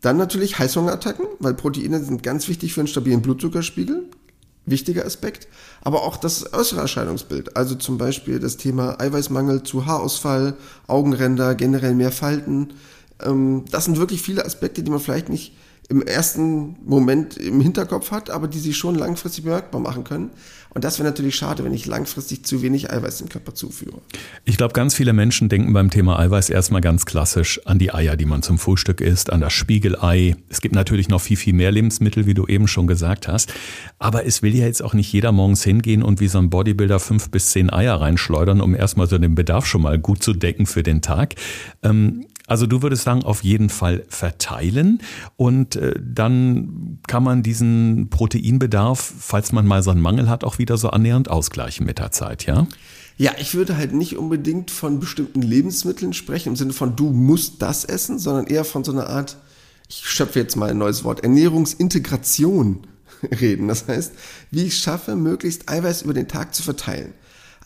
Dann 0.00 0.16
natürlich 0.16 0.58
Heißhungerattacken, 0.58 1.26
weil 1.38 1.54
Proteine 1.54 2.02
sind 2.02 2.22
ganz 2.22 2.48
wichtig 2.48 2.74
für 2.74 2.80
einen 2.80 2.88
stabilen 2.88 3.22
Blutzuckerspiegel. 3.22 4.04
Wichtiger 4.64 5.04
Aspekt. 5.06 5.46
Aber 5.82 6.02
auch 6.02 6.16
das 6.16 6.52
äußere 6.52 6.80
Erscheinungsbild. 6.80 7.56
Also 7.56 7.76
zum 7.76 7.98
Beispiel 7.98 8.40
das 8.40 8.56
Thema 8.56 9.00
Eiweißmangel 9.00 9.62
zu 9.62 9.86
Haarausfall, 9.86 10.56
Augenränder, 10.88 11.54
generell 11.54 11.94
mehr 11.94 12.10
Falten. 12.10 12.74
Ähm, 13.22 13.64
das 13.70 13.84
sind 13.84 13.98
wirklich 13.98 14.22
viele 14.22 14.44
Aspekte, 14.44 14.82
die 14.82 14.90
man 14.90 15.00
vielleicht 15.00 15.28
nicht 15.28 15.52
im 15.88 16.02
ersten 16.02 16.76
Moment 16.84 17.36
im 17.36 17.60
Hinterkopf 17.60 18.10
hat, 18.10 18.30
aber 18.30 18.48
die 18.48 18.58
sich 18.58 18.76
schon 18.76 18.94
langfristig 18.96 19.44
bemerkbar 19.44 19.80
machen 19.80 20.04
können. 20.04 20.30
Und 20.76 20.84
das 20.84 20.98
wäre 20.98 21.08
natürlich 21.08 21.36
schade, 21.36 21.64
wenn 21.64 21.72
ich 21.72 21.86
langfristig 21.86 22.44
zu 22.44 22.60
wenig 22.60 22.90
Eiweiß 22.90 23.22
im 23.22 23.30
Körper 23.30 23.54
zuführe. 23.54 24.02
Ich 24.44 24.58
glaube, 24.58 24.74
ganz 24.74 24.94
viele 24.94 25.14
Menschen 25.14 25.48
denken 25.48 25.72
beim 25.72 25.88
Thema 25.88 26.18
Eiweiß 26.18 26.50
erstmal 26.50 26.82
ganz 26.82 27.06
klassisch 27.06 27.64
an 27.64 27.78
die 27.78 27.94
Eier, 27.94 28.16
die 28.16 28.26
man 28.26 28.42
zum 28.42 28.58
Frühstück 28.58 29.00
isst, 29.00 29.32
an 29.32 29.40
das 29.40 29.54
Spiegelei. 29.54 30.36
Es 30.50 30.60
gibt 30.60 30.74
natürlich 30.74 31.08
noch 31.08 31.22
viel, 31.22 31.38
viel 31.38 31.54
mehr 31.54 31.72
Lebensmittel, 31.72 32.26
wie 32.26 32.34
du 32.34 32.46
eben 32.46 32.68
schon 32.68 32.86
gesagt 32.86 33.26
hast. 33.26 33.54
Aber 33.98 34.26
es 34.26 34.42
will 34.42 34.54
ja 34.54 34.66
jetzt 34.66 34.82
auch 34.82 34.92
nicht 34.92 35.10
jeder 35.10 35.32
morgens 35.32 35.64
hingehen 35.64 36.02
und 36.02 36.20
wie 36.20 36.28
so 36.28 36.36
ein 36.36 36.50
Bodybuilder 36.50 37.00
fünf 37.00 37.30
bis 37.30 37.52
zehn 37.52 37.72
Eier 37.72 37.94
reinschleudern, 37.94 38.60
um 38.60 38.74
erstmal 38.74 39.06
so 39.06 39.16
den 39.16 39.34
Bedarf 39.34 39.64
schon 39.64 39.80
mal 39.80 39.98
gut 39.98 40.22
zu 40.22 40.34
decken 40.34 40.66
für 40.66 40.82
den 40.82 41.00
Tag. 41.00 41.36
Ähm, 41.82 42.26
also 42.46 42.66
du 42.66 42.82
würdest 42.82 43.02
sagen, 43.02 43.24
auf 43.24 43.42
jeden 43.42 43.68
Fall 43.70 44.04
verteilen 44.08 45.00
und 45.36 45.76
äh, 45.76 45.94
dann 46.00 46.98
kann 47.06 47.22
man 47.22 47.42
diesen 47.42 48.08
Proteinbedarf, 48.10 49.14
falls 49.18 49.52
man 49.52 49.66
mal 49.66 49.82
so 49.82 49.90
einen 49.90 50.00
Mangel 50.00 50.28
hat, 50.28 50.44
auch 50.44 50.58
wieder 50.58 50.76
so 50.76 50.90
annähernd 50.90 51.30
ausgleichen 51.30 51.86
mit 51.86 51.98
der 51.98 52.12
Zeit, 52.12 52.46
ja? 52.46 52.66
Ja, 53.18 53.32
ich 53.38 53.54
würde 53.54 53.76
halt 53.76 53.94
nicht 53.94 54.18
unbedingt 54.18 54.70
von 54.70 55.00
bestimmten 55.00 55.40
Lebensmitteln 55.40 56.12
sprechen, 56.12 56.50
im 56.50 56.56
Sinne 56.56 56.74
von 56.74 56.96
du 56.96 57.10
musst 57.10 57.62
das 57.62 57.84
essen, 57.84 58.18
sondern 58.18 58.46
eher 58.46 58.64
von 58.64 58.84
so 58.84 58.92
einer 58.92 59.08
Art, 59.08 59.38
ich 59.88 60.06
schöpfe 60.06 60.38
jetzt 60.38 60.56
mal 60.56 60.70
ein 60.70 60.78
neues 60.78 61.02
Wort, 61.02 61.20
Ernährungsintegration 61.20 62.86
reden. 63.40 63.68
Das 63.68 63.88
heißt, 63.88 64.12
wie 64.50 64.64
ich 64.64 64.76
schaffe, 64.76 65.16
möglichst 65.16 65.68
Eiweiß 65.68 66.02
über 66.02 66.12
den 66.12 66.28
Tag 66.28 66.54
zu 66.54 66.62
verteilen. 66.62 67.14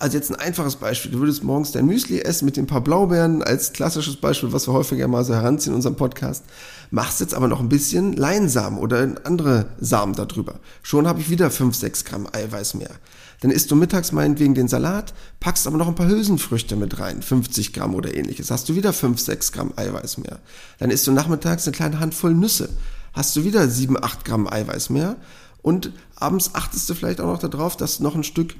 Also 0.00 0.16
jetzt 0.16 0.30
ein 0.30 0.36
einfaches 0.36 0.76
Beispiel. 0.76 1.10
Du 1.10 1.18
würdest 1.18 1.44
morgens 1.44 1.72
dein 1.72 1.84
Müsli 1.84 2.20
essen 2.20 2.46
mit 2.46 2.56
den 2.56 2.66
paar 2.66 2.80
Blaubeeren 2.80 3.42
als 3.42 3.74
klassisches 3.74 4.16
Beispiel, 4.16 4.50
was 4.50 4.66
wir 4.66 4.72
häufiger 4.72 5.06
mal 5.08 5.26
so 5.26 5.34
heranziehen 5.34 5.72
in 5.72 5.76
unserem 5.76 5.96
Podcast. 5.96 6.42
Machst 6.90 7.20
jetzt 7.20 7.34
aber 7.34 7.48
noch 7.48 7.60
ein 7.60 7.68
bisschen 7.68 8.14
Leinsamen 8.14 8.78
oder 8.78 9.06
andere 9.24 9.66
Samen 9.78 10.14
darüber. 10.14 10.58
Schon 10.82 11.06
habe 11.06 11.20
ich 11.20 11.28
wieder 11.28 11.50
5, 11.50 11.76
6 11.76 12.06
Gramm 12.06 12.26
Eiweiß 12.32 12.74
mehr. 12.74 12.92
Dann 13.40 13.50
isst 13.50 13.70
du 13.70 13.76
mittags 13.76 14.10
meinetwegen 14.10 14.54
den 14.54 14.68
Salat, 14.68 15.12
packst 15.38 15.66
aber 15.66 15.76
noch 15.76 15.88
ein 15.88 15.94
paar 15.94 16.08
Hülsenfrüchte 16.08 16.76
mit 16.76 16.98
rein, 16.98 17.20
50 17.20 17.74
Gramm 17.74 17.94
oder 17.94 18.14
ähnliches. 18.14 18.50
Hast 18.50 18.70
du 18.70 18.76
wieder 18.76 18.94
5, 18.94 19.20
6 19.20 19.52
Gramm 19.52 19.74
Eiweiß 19.76 20.16
mehr. 20.16 20.38
Dann 20.78 20.90
isst 20.90 21.06
du 21.06 21.12
nachmittags 21.12 21.66
eine 21.66 21.76
kleine 21.76 22.00
Handvoll 22.00 22.32
Nüsse. 22.32 22.70
Hast 23.12 23.36
du 23.36 23.44
wieder 23.44 23.68
7, 23.68 24.02
8 24.02 24.24
Gramm 24.24 24.48
Eiweiß 24.50 24.88
mehr. 24.88 25.16
Und 25.60 25.92
abends 26.16 26.54
achtest 26.54 26.88
du 26.88 26.94
vielleicht 26.94 27.20
auch 27.20 27.26
noch 27.26 27.38
darauf, 27.38 27.76
dass 27.76 28.00
noch 28.00 28.14
ein 28.14 28.24
Stück 28.24 28.54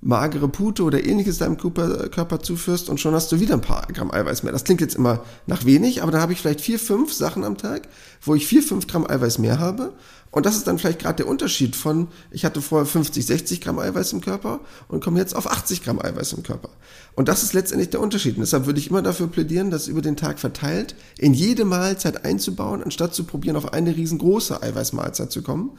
magere 0.00 0.48
Pute 0.48 0.82
oder 0.82 1.04
ähnliches 1.04 1.38
deinem 1.38 1.56
Körper, 1.56 2.08
Körper 2.10 2.40
zuführst 2.40 2.88
und 2.90 3.00
schon 3.00 3.14
hast 3.14 3.32
du 3.32 3.40
wieder 3.40 3.54
ein 3.54 3.60
paar 3.60 3.86
Gramm 3.92 4.12
Eiweiß 4.12 4.42
mehr. 4.42 4.52
Das 4.52 4.64
klingt 4.64 4.80
jetzt 4.80 4.94
immer 4.94 5.24
nach 5.46 5.64
wenig, 5.64 6.02
aber 6.02 6.12
da 6.12 6.20
habe 6.20 6.32
ich 6.32 6.40
vielleicht 6.40 6.60
vier, 6.60 6.78
fünf 6.78 7.12
Sachen 7.12 7.44
am 7.44 7.56
Tag, 7.56 7.88
wo 8.22 8.34
ich 8.34 8.46
vier, 8.46 8.62
fünf 8.62 8.86
Gramm 8.86 9.06
Eiweiß 9.08 9.38
mehr 9.38 9.58
habe. 9.58 9.94
Und 10.30 10.44
das 10.44 10.56
ist 10.56 10.66
dann 10.66 10.78
vielleicht 10.78 10.98
gerade 10.98 11.16
der 11.16 11.28
Unterschied 11.28 11.74
von, 11.76 12.08
ich 12.30 12.44
hatte 12.44 12.60
vorher 12.60 12.84
50, 12.84 13.24
60 13.24 13.60
Gramm 13.62 13.78
Eiweiß 13.78 14.12
im 14.12 14.20
Körper 14.20 14.60
und 14.86 15.02
komme 15.02 15.18
jetzt 15.18 15.34
auf 15.34 15.50
80 15.50 15.82
Gramm 15.82 15.98
Eiweiß 15.98 16.34
im 16.34 16.42
Körper. 16.42 16.68
Und 17.14 17.28
das 17.28 17.42
ist 17.42 17.54
letztendlich 17.54 17.88
der 17.88 18.00
Unterschied. 18.00 18.36
Und 18.36 18.42
deshalb 18.42 18.66
würde 18.66 18.78
ich 18.78 18.90
immer 18.90 19.00
dafür 19.00 19.28
plädieren, 19.28 19.70
das 19.70 19.88
über 19.88 20.02
den 20.02 20.16
Tag 20.16 20.38
verteilt 20.38 20.94
in 21.16 21.32
jede 21.32 21.64
Mahlzeit 21.64 22.26
einzubauen, 22.26 22.82
anstatt 22.82 23.14
zu 23.14 23.24
probieren, 23.24 23.56
auf 23.56 23.72
eine 23.72 23.96
riesengroße 23.96 24.62
Eiweißmahlzeit 24.62 25.32
zu 25.32 25.42
kommen. 25.42 25.70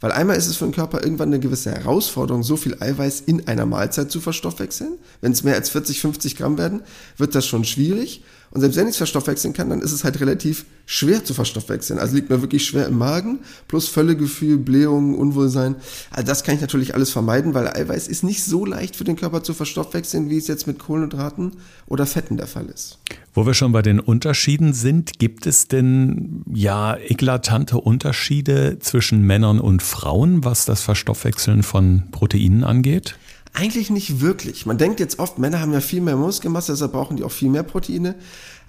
Weil 0.00 0.12
einmal 0.12 0.36
ist 0.36 0.46
es 0.46 0.56
für 0.56 0.64
den 0.64 0.74
Körper 0.74 1.02
irgendwann 1.02 1.28
eine 1.28 1.40
gewisse 1.40 1.72
Herausforderung, 1.72 2.42
so 2.42 2.56
viel 2.56 2.76
Eiweiß 2.78 3.20
in 3.20 3.48
einer 3.48 3.66
Mahlzeit 3.66 4.10
zu 4.10 4.20
verstoffwechseln. 4.20 4.98
Wenn 5.20 5.32
es 5.32 5.42
mehr 5.42 5.54
als 5.54 5.70
40, 5.70 6.00
50 6.00 6.36
Gramm 6.36 6.56
werden, 6.56 6.82
wird 7.16 7.34
das 7.34 7.46
schon 7.46 7.64
schwierig. 7.64 8.22
Und 8.50 8.60
selbst 8.60 8.76
wenn 8.76 8.86
ich 8.86 8.92
es 8.92 8.96
verstoffwechseln 8.96 9.52
kann, 9.52 9.70
dann 9.70 9.80
ist 9.80 9.92
es 9.92 10.04
halt 10.04 10.20
relativ 10.20 10.64
schwer 10.86 11.24
zu 11.24 11.34
verstoffwechseln. 11.34 11.98
Also 11.98 12.16
liegt 12.16 12.30
mir 12.30 12.40
wirklich 12.40 12.64
schwer 12.64 12.86
im 12.86 12.96
Magen, 12.96 13.40
plus 13.68 13.88
Völlegefühl, 13.88 14.56
Blähungen, 14.56 15.14
Unwohlsein. 15.14 15.76
Also 16.10 16.26
das 16.26 16.44
kann 16.44 16.54
ich 16.54 16.60
natürlich 16.60 16.94
alles 16.94 17.10
vermeiden, 17.10 17.52
weil 17.54 17.68
Eiweiß 17.68 18.08
ist 18.08 18.24
nicht 18.24 18.42
so 18.42 18.64
leicht 18.64 18.96
für 18.96 19.04
den 19.04 19.16
Körper 19.16 19.42
zu 19.42 19.52
verstoffwechseln, 19.52 20.30
wie 20.30 20.38
es 20.38 20.48
jetzt 20.48 20.66
mit 20.66 20.78
Kohlenhydraten 20.78 21.52
oder 21.86 22.06
Fetten 22.06 22.36
der 22.38 22.46
Fall 22.46 22.66
ist. 22.66 22.98
Wo 23.34 23.46
wir 23.46 23.54
schon 23.54 23.72
bei 23.72 23.82
den 23.82 24.00
Unterschieden 24.00 24.72
sind, 24.72 25.18
gibt 25.18 25.46
es 25.46 25.68
denn 25.68 26.42
ja 26.52 26.96
eklatante 26.96 27.78
Unterschiede 27.78 28.78
zwischen 28.80 29.22
Männern 29.22 29.60
und 29.60 29.82
Frauen, 29.82 30.44
was 30.44 30.64
das 30.64 30.80
Verstoffwechseln 30.80 31.62
von 31.62 32.04
Proteinen 32.10 32.64
angeht? 32.64 33.16
Eigentlich 33.58 33.90
nicht 33.90 34.20
wirklich. 34.20 34.66
Man 34.66 34.78
denkt 34.78 35.00
jetzt 35.00 35.18
oft, 35.18 35.40
Männer 35.40 35.60
haben 35.60 35.72
ja 35.72 35.80
viel 35.80 36.00
mehr 36.00 36.14
Muskelmasse, 36.14 36.70
deshalb 36.70 36.92
brauchen 36.92 37.16
die 37.16 37.24
auch 37.24 37.32
viel 37.32 37.50
mehr 37.50 37.64
Proteine. 37.64 38.14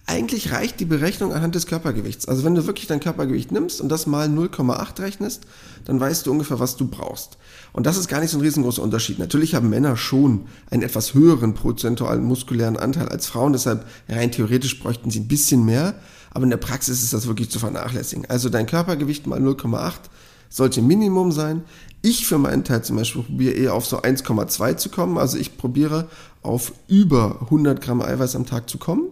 Eigentlich 0.08 0.51
reicht 0.51 0.79
die 0.79 0.86
Berechnung 0.86 1.31
anhand 1.31 1.53
des 1.53 1.67
Körpergewichts. 1.67 2.27
Also 2.27 2.43
wenn 2.43 2.55
du 2.55 2.65
wirklich 2.65 2.88
dein 2.88 3.00
Körpergewicht 3.00 3.51
nimmst 3.51 3.81
und 3.81 3.89
das 3.89 4.08
mal 4.08 4.27
0,8 4.27 5.00
rechnest, 5.00 5.43
dann 5.86 6.00
weißt 6.00 6.25
du 6.25 6.31
ungefähr, 6.31 6.60
was 6.60 6.75
du 6.75 6.88
brauchst. 6.88 7.38
Und 7.72 7.86
das 7.86 7.98
ist 7.98 8.08
gar 8.08 8.19
nicht 8.19 8.31
so 8.31 8.39
ein 8.39 8.41
riesengroßer 8.41 8.81
Unterschied. 8.81 9.19
Natürlich 9.19 9.53
haben 9.53 9.69
Männer 9.69 9.96
schon 9.96 10.48
einen 10.72 10.81
etwas 10.81 11.13
höheren 11.13 11.53
prozentualen 11.53 12.24
muskulären 12.24 12.75
Anteil 12.75 13.10
als 13.10 13.27
Frauen, 13.27 13.53
deshalb 13.53 13.86
rein 14.08 14.31
theoretisch 14.31 14.79
bräuchten 14.79 15.12
sie 15.12 15.19
ein 15.19 15.27
bisschen 15.27 15.65
mehr, 15.65 15.93
aber 16.31 16.46
in 16.46 16.50
der 16.50 16.58
Praxis 16.58 17.03
ist 17.03 17.13
das 17.13 17.27
wirklich 17.27 17.51
zu 17.51 17.60
vernachlässigen. 17.60 18.25
Also 18.27 18.50
dein 18.50 18.65
Körpergewicht 18.65 19.27
mal 19.27 19.39
0,8 19.39 20.10
sollte 20.50 20.81
Minimum 20.81 21.31
sein. 21.31 21.63
Ich 22.01 22.25
für 22.25 22.38
meinen 22.38 22.63
Teil 22.63 22.84
zum 22.84 22.96
Beispiel 22.96 23.24
probiere 23.24 23.53
eher 23.53 23.74
auf 23.74 23.86
so 23.86 24.01
1,2 24.01 24.77
zu 24.77 24.89
kommen. 24.89 25.18
Also 25.18 25.38
ich 25.38 25.58
probiere 25.58 26.08
auf 26.41 26.72
über 26.88 27.39
100 27.41 27.82
Gramm 27.82 28.01
Eiweiß 28.01 28.36
am 28.36 28.46
Tag 28.46 28.70
zu 28.70 28.77
kommen. 28.77 29.08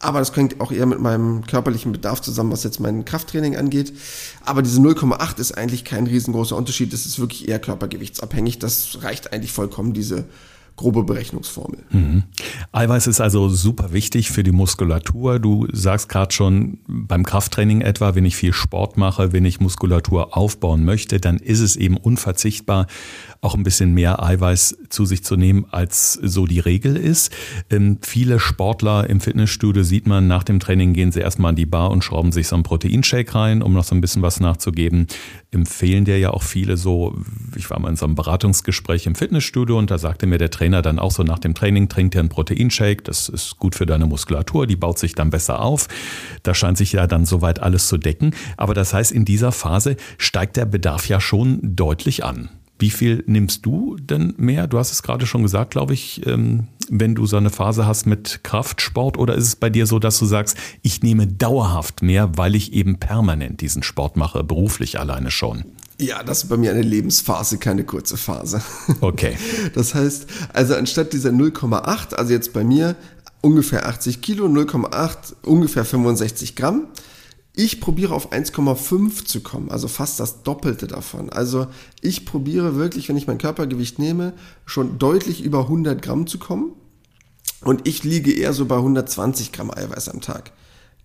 Aber 0.00 0.18
das 0.18 0.34
hängt 0.36 0.60
auch 0.60 0.72
eher 0.72 0.86
mit 0.86 1.00
meinem 1.00 1.46
körperlichen 1.46 1.92
Bedarf 1.92 2.20
zusammen, 2.20 2.52
was 2.52 2.64
jetzt 2.64 2.80
mein 2.80 3.04
Krafttraining 3.04 3.56
angeht. 3.56 3.92
Aber 4.44 4.62
diese 4.62 4.80
0,8 4.80 5.38
ist 5.38 5.56
eigentlich 5.56 5.84
kein 5.84 6.06
riesengroßer 6.06 6.56
Unterschied. 6.56 6.92
Das 6.92 7.06
ist 7.06 7.18
wirklich 7.18 7.48
eher 7.48 7.58
körpergewichtsabhängig. 7.58 8.58
Das 8.58 8.98
reicht 9.02 9.32
eigentlich 9.32 9.52
vollkommen, 9.52 9.94
diese 9.94 10.24
grobe 10.76 11.04
Berechnungsformel. 11.04 11.80
Mhm. 11.90 12.22
Eiweiß 12.72 13.06
ist 13.06 13.20
also 13.20 13.48
super 13.48 13.92
wichtig 13.92 14.30
für 14.30 14.42
die 14.42 14.52
Muskulatur. 14.52 15.38
Du 15.38 15.66
sagst 15.72 16.08
gerade 16.08 16.34
schon 16.34 16.78
beim 16.86 17.24
Krafttraining 17.24 17.80
etwa, 17.80 18.14
wenn 18.14 18.26
ich 18.26 18.36
viel 18.36 18.52
Sport 18.52 18.98
mache, 18.98 19.32
wenn 19.32 19.46
ich 19.46 19.58
Muskulatur 19.58 20.36
aufbauen 20.36 20.84
möchte, 20.84 21.18
dann 21.18 21.38
ist 21.38 21.60
es 21.60 21.76
eben 21.76 21.96
unverzichtbar, 21.96 22.86
auch 23.40 23.54
ein 23.54 23.62
bisschen 23.62 23.94
mehr 23.94 24.22
Eiweiß 24.22 24.76
zu 24.90 25.06
sich 25.06 25.24
zu 25.24 25.36
nehmen, 25.36 25.64
als 25.70 26.12
so 26.12 26.46
die 26.46 26.60
Regel 26.60 26.96
ist. 26.96 27.32
Ähm, 27.70 27.98
viele 28.02 28.38
Sportler 28.38 29.08
im 29.08 29.20
Fitnessstudio 29.20 29.82
sieht 29.82 30.06
man, 30.06 30.26
nach 30.26 30.42
dem 30.42 30.60
Training 30.60 30.92
gehen 30.92 31.10
sie 31.10 31.20
erstmal 31.20 31.50
an 31.50 31.56
die 31.56 31.66
Bar 31.66 31.90
und 31.90 32.04
schrauben 32.04 32.32
sich 32.32 32.48
so 32.48 32.56
einen 32.56 32.64
Proteinshake 32.64 33.34
rein, 33.34 33.62
um 33.62 33.72
noch 33.72 33.84
so 33.84 33.94
ein 33.94 34.00
bisschen 34.02 34.22
was 34.22 34.40
nachzugeben. 34.40 35.06
Empfehlen 35.50 36.04
dir 36.04 36.18
ja 36.18 36.30
auch 36.30 36.42
viele 36.42 36.76
so, 36.76 37.16
ich 37.56 37.70
war 37.70 37.80
mal 37.80 37.88
in 37.88 37.96
so 37.96 38.04
einem 38.04 38.14
Beratungsgespräch 38.14 39.06
im 39.06 39.14
Fitnessstudio 39.14 39.78
und 39.78 39.90
da 39.90 39.96
sagte 39.96 40.26
mir 40.26 40.38
der 40.38 40.50
Trainer 40.50 40.65
dann 40.72 40.98
auch 40.98 41.10
so 41.10 41.22
nach 41.22 41.38
dem 41.38 41.54
Training, 41.54 41.88
trink 41.88 42.12
dir 42.12 42.20
einen 42.20 42.28
Proteinshake, 42.28 43.02
das 43.02 43.28
ist 43.28 43.58
gut 43.58 43.74
für 43.74 43.86
deine 43.86 44.06
Muskulatur, 44.06 44.66
die 44.66 44.76
baut 44.76 44.98
sich 44.98 45.14
dann 45.14 45.30
besser 45.30 45.60
auf. 45.60 45.88
Da 46.42 46.54
scheint 46.54 46.78
sich 46.78 46.92
ja 46.92 47.06
dann 47.06 47.24
soweit 47.24 47.60
alles 47.60 47.88
zu 47.88 47.98
decken. 47.98 48.34
Aber 48.56 48.74
das 48.74 48.92
heißt, 48.92 49.12
in 49.12 49.24
dieser 49.24 49.52
Phase 49.52 49.96
steigt 50.18 50.56
der 50.56 50.66
Bedarf 50.66 51.08
ja 51.08 51.20
schon 51.20 51.60
deutlich 51.62 52.24
an. 52.24 52.50
Wie 52.78 52.90
viel 52.90 53.24
nimmst 53.26 53.64
du 53.64 53.96
denn 53.96 54.34
mehr? 54.36 54.66
Du 54.66 54.78
hast 54.78 54.92
es 54.92 55.02
gerade 55.02 55.26
schon 55.26 55.42
gesagt, 55.42 55.70
glaube 55.70 55.94
ich, 55.94 56.26
ähm, 56.26 56.66
wenn 56.90 57.14
du 57.14 57.26
so 57.26 57.38
eine 57.38 57.50
Phase 57.50 57.86
hast 57.86 58.06
mit 58.06 58.40
Kraftsport 58.42 59.16
oder 59.16 59.34
ist 59.34 59.46
es 59.46 59.56
bei 59.56 59.70
dir 59.70 59.86
so, 59.86 59.98
dass 59.98 60.18
du 60.18 60.26
sagst, 60.26 60.58
ich 60.82 61.02
nehme 61.02 61.26
dauerhaft 61.26 62.02
mehr, 62.02 62.36
weil 62.36 62.54
ich 62.54 62.74
eben 62.74 62.98
permanent 62.98 63.62
diesen 63.62 63.82
Sport 63.82 64.16
mache, 64.16 64.44
beruflich 64.44 65.00
alleine 65.00 65.30
schon? 65.30 65.64
Ja, 65.98 66.22
das 66.22 66.44
ist 66.44 66.48
bei 66.48 66.56
mir 66.56 66.72
eine 66.72 66.82
Lebensphase, 66.82 67.58
keine 67.58 67.84
kurze 67.84 68.16
Phase. 68.16 68.60
Okay. 69.00 69.36
Das 69.74 69.94
heißt, 69.94 70.26
also 70.52 70.74
anstatt 70.74 71.12
dieser 71.12 71.30
0,8, 71.30 72.14
also 72.14 72.32
jetzt 72.32 72.52
bei 72.52 72.64
mir 72.64 72.96
ungefähr 73.40 73.86
80 73.86 74.20
Kilo, 74.20 74.46
0,8 74.46 75.34
ungefähr 75.42 75.84
65 75.84 76.56
Gramm, 76.56 76.88
ich 77.54 77.80
probiere 77.80 78.14
auf 78.14 78.32
1,5 78.32 79.24
zu 79.24 79.40
kommen, 79.40 79.70
also 79.70 79.88
fast 79.88 80.20
das 80.20 80.42
Doppelte 80.42 80.86
davon. 80.86 81.30
Also 81.30 81.68
ich 82.02 82.26
probiere 82.26 82.76
wirklich, 82.76 83.08
wenn 83.08 83.16
ich 83.16 83.26
mein 83.26 83.38
Körpergewicht 83.38 83.98
nehme, 83.98 84.34
schon 84.66 84.98
deutlich 84.98 85.42
über 85.42 85.60
100 85.60 86.02
Gramm 86.02 86.26
zu 86.26 86.38
kommen. 86.38 86.72
Und 87.62 87.88
ich 87.88 88.04
liege 88.04 88.32
eher 88.32 88.52
so 88.52 88.66
bei 88.66 88.76
120 88.76 89.52
Gramm 89.52 89.70
Eiweiß 89.70 90.10
am 90.10 90.20
Tag. 90.20 90.52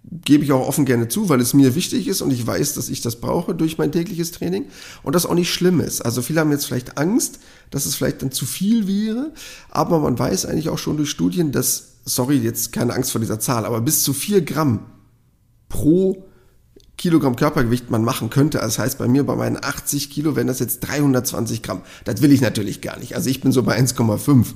Gebe 0.03 0.43
ich 0.43 0.51
auch 0.51 0.67
offen 0.67 0.85
gerne 0.85 1.09
zu, 1.09 1.29
weil 1.29 1.39
es 1.41 1.53
mir 1.53 1.75
wichtig 1.75 2.07
ist 2.07 2.21
und 2.21 2.31
ich 2.31 2.45
weiß, 2.45 2.73
dass 2.73 2.89
ich 2.89 3.01
das 3.01 3.21
brauche 3.21 3.53
durch 3.53 3.77
mein 3.77 3.91
tägliches 3.91 4.31
Training 4.31 4.65
und 5.03 5.13
das 5.13 5.27
auch 5.27 5.35
nicht 5.35 5.53
schlimm 5.53 5.79
ist. 5.79 6.01
Also 6.01 6.23
viele 6.23 6.39
haben 6.39 6.51
jetzt 6.51 6.65
vielleicht 6.65 6.97
Angst, 6.97 7.39
dass 7.69 7.85
es 7.85 7.93
vielleicht 7.95 8.23
dann 8.23 8.31
zu 8.31 8.45
viel 8.45 8.87
wäre, 8.87 9.31
aber 9.69 9.99
man 9.99 10.17
weiß 10.17 10.47
eigentlich 10.47 10.69
auch 10.69 10.79
schon 10.79 10.97
durch 10.97 11.11
Studien, 11.11 11.51
dass, 11.51 11.97
sorry, 12.03 12.37
jetzt 12.37 12.71
keine 12.71 12.93
Angst 12.93 13.11
vor 13.11 13.21
dieser 13.21 13.39
Zahl, 13.39 13.63
aber 13.63 13.79
bis 13.79 14.03
zu 14.03 14.11
4 14.13 14.41
Gramm 14.41 14.87
pro 15.69 16.25
Kilogramm 16.97 17.35
Körpergewicht 17.35 17.89
man 17.89 18.03
machen 18.03 18.29
könnte. 18.29 18.59
Das 18.59 18.77
heißt, 18.77 18.97
bei 18.99 19.07
mir 19.07 19.23
bei 19.23 19.35
meinen 19.35 19.57
80 19.63 20.09
Kilo 20.11 20.35
wären 20.35 20.47
das 20.47 20.59
jetzt 20.59 20.81
320 20.81 21.63
Gramm. 21.63 21.81
Das 22.05 22.21
will 22.21 22.31
ich 22.31 22.41
natürlich 22.41 22.81
gar 22.81 22.99
nicht. 22.99 23.15
Also 23.15 23.29
ich 23.29 23.41
bin 23.41 23.51
so 23.51 23.63
bei 23.63 23.79
1,5. 23.79 24.53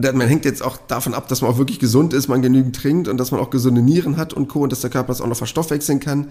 Man 0.00 0.28
hängt 0.28 0.44
jetzt 0.44 0.62
auch 0.62 0.76
davon 0.76 1.12
ab, 1.12 1.26
dass 1.26 1.42
man 1.42 1.50
auch 1.50 1.58
wirklich 1.58 1.80
gesund 1.80 2.12
ist, 2.12 2.28
man 2.28 2.40
genügend 2.40 2.76
trinkt 2.76 3.08
und 3.08 3.16
dass 3.16 3.32
man 3.32 3.40
auch 3.40 3.50
gesunde 3.50 3.82
Nieren 3.82 4.16
hat 4.16 4.32
und 4.32 4.46
Co. 4.46 4.60
und 4.60 4.70
dass 4.70 4.80
der 4.80 4.90
Körper 4.90 5.10
es 5.10 5.20
auch 5.20 5.26
noch 5.26 5.36
verstoffwechseln 5.36 5.98
kann, 5.98 6.28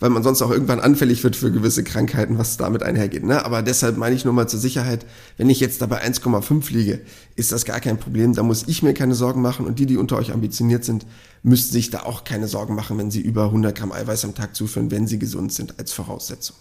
weil 0.00 0.10
man 0.10 0.22
sonst 0.22 0.42
auch 0.42 0.50
irgendwann 0.50 0.80
anfällig 0.80 1.24
wird 1.24 1.34
für 1.34 1.50
gewisse 1.50 1.82
Krankheiten, 1.82 2.36
was 2.36 2.58
damit 2.58 2.82
einhergeht. 2.82 3.24
Ne? 3.24 3.42
Aber 3.42 3.62
deshalb 3.62 3.96
meine 3.96 4.14
ich 4.14 4.26
nur 4.26 4.34
mal 4.34 4.48
zur 4.48 4.60
Sicherheit, 4.60 5.06
wenn 5.38 5.48
ich 5.48 5.60
jetzt 5.60 5.80
dabei 5.80 6.04
1,5 6.04 6.70
liege, 6.74 7.00
ist 7.36 7.52
das 7.52 7.64
gar 7.64 7.80
kein 7.80 7.96
Problem. 7.96 8.34
Da 8.34 8.42
muss 8.42 8.64
ich 8.66 8.82
mir 8.82 8.92
keine 8.92 9.14
Sorgen 9.14 9.40
machen 9.40 9.64
und 9.64 9.78
die, 9.78 9.86
die 9.86 9.96
unter 9.96 10.16
euch 10.16 10.32
ambitioniert 10.32 10.84
sind, 10.84 11.06
müssten 11.42 11.72
sich 11.72 11.90
da 11.90 12.00
auch 12.00 12.24
keine 12.24 12.48
Sorgen 12.48 12.74
machen, 12.74 12.98
wenn 12.98 13.10
sie 13.10 13.20
über 13.20 13.44
100 13.44 13.76
Gramm 13.76 13.92
Eiweiß 13.92 14.24
am 14.24 14.34
Tag 14.34 14.56
zuführen, 14.56 14.90
wenn 14.90 15.06
sie 15.06 15.18
gesund 15.18 15.52
sind 15.52 15.78
als 15.78 15.92
Voraussetzung. 15.92 16.56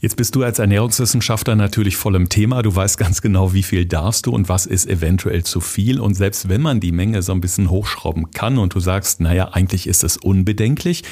Jetzt 0.00 0.16
bist 0.16 0.34
du 0.34 0.42
als 0.42 0.58
Ernährungswissenschaftler 0.58 1.56
natürlich 1.56 1.96
voll 1.96 2.16
im 2.16 2.28
Thema. 2.28 2.62
Du 2.62 2.74
weißt 2.74 2.96
ganz 2.96 3.20
genau, 3.20 3.52
wie 3.52 3.62
viel 3.62 3.84
darfst 3.84 4.26
du 4.26 4.32
und 4.32 4.48
was 4.48 4.66
ist 4.66 4.88
eventuell 4.88 5.44
zu 5.44 5.60
viel. 5.60 5.99
Und 6.00 6.14
selbst 6.14 6.48
wenn 6.48 6.60
man 6.60 6.80
die 6.80 6.92
Menge 6.92 7.22
so 7.22 7.32
ein 7.32 7.40
bisschen 7.40 7.70
hochschrauben 7.70 8.30
kann 8.30 8.58
und 8.58 8.74
du 8.74 8.80
sagst, 8.80 9.20
naja, 9.20 9.50
eigentlich 9.52 9.86
ist 9.86 10.04
es 10.04 10.16
unbedenklich, 10.16 11.04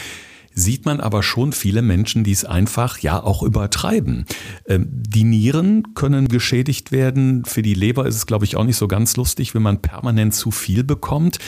sieht 0.59 0.85
man 0.85 1.01
aber 1.01 1.23
schon 1.23 1.53
viele 1.53 1.83
Menschen, 1.83 2.25
die 2.25 2.33
es 2.33 2.45
einfach 2.45 2.99
ja 2.99 3.23
auch 3.23 3.43
übertreiben. 3.43 4.27
Ähm, 4.67 4.89
die 4.91 5.25
Nieren 5.25 5.95
können 5.95 6.29
geschädigt 6.29 6.93
werden. 6.93 7.45
Für 7.45 7.63
die 7.63 7.75
Leber 7.75 8.07
ist 8.07 8.17
es, 8.17 8.27
glaube 8.27 8.45
ich, 8.45 8.57
auch 8.57 8.65
nicht 8.65 8.77
so 8.77 8.89
ganz 8.89 9.17
lustig, 9.17 9.55
wenn 9.55 9.63
man 9.63 9.81
permanent 9.81 10.35
zu 10.35 10.51
viel 10.51 10.85
bekommt. 10.85 11.39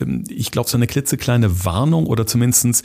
Ähm, 0.00 0.24
ich 0.28 0.50
glaube, 0.50 0.68
so 0.68 0.76
eine 0.76 0.86
klitzekleine 0.86 1.64
Warnung 1.64 2.06
oder 2.06 2.26
zumindestens 2.26 2.82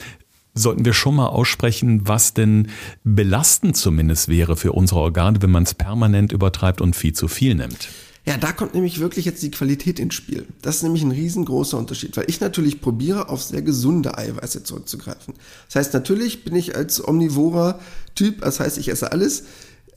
sollten 0.54 0.84
wir 0.84 0.92
schon 0.92 1.16
mal 1.16 1.26
aussprechen, 1.26 2.06
was 2.06 2.32
denn 2.32 2.68
belastend 3.02 3.76
zumindest 3.76 4.28
wäre 4.28 4.56
für 4.56 4.72
unsere 4.72 5.00
Organe, 5.00 5.42
wenn 5.42 5.50
man 5.50 5.64
es 5.64 5.74
permanent 5.74 6.32
übertreibt 6.32 6.80
und 6.80 6.94
viel 6.94 7.12
zu 7.12 7.28
viel 7.28 7.56
nimmt. 7.56 7.88
Ja, 8.26 8.38
da 8.38 8.52
kommt 8.52 8.74
nämlich 8.74 9.00
wirklich 9.00 9.26
jetzt 9.26 9.42
die 9.42 9.50
Qualität 9.50 9.98
ins 9.98 10.14
Spiel. 10.14 10.46
Das 10.62 10.76
ist 10.76 10.82
nämlich 10.82 11.02
ein 11.02 11.10
riesengroßer 11.10 11.76
Unterschied, 11.76 12.16
weil 12.16 12.24
ich 12.28 12.40
natürlich 12.40 12.80
probiere, 12.80 13.28
auf 13.28 13.42
sehr 13.42 13.60
gesunde 13.60 14.16
Eiweiße 14.16 14.64
zurückzugreifen. 14.64 15.34
Das 15.66 15.76
heißt, 15.76 15.94
natürlich 15.94 16.42
bin 16.44 16.56
ich 16.56 16.74
als 16.74 17.06
omnivorer 17.06 17.80
Typ, 18.14 18.40
das 18.40 18.60
heißt, 18.60 18.78
ich 18.78 18.88
esse 18.88 19.12
alles, 19.12 19.44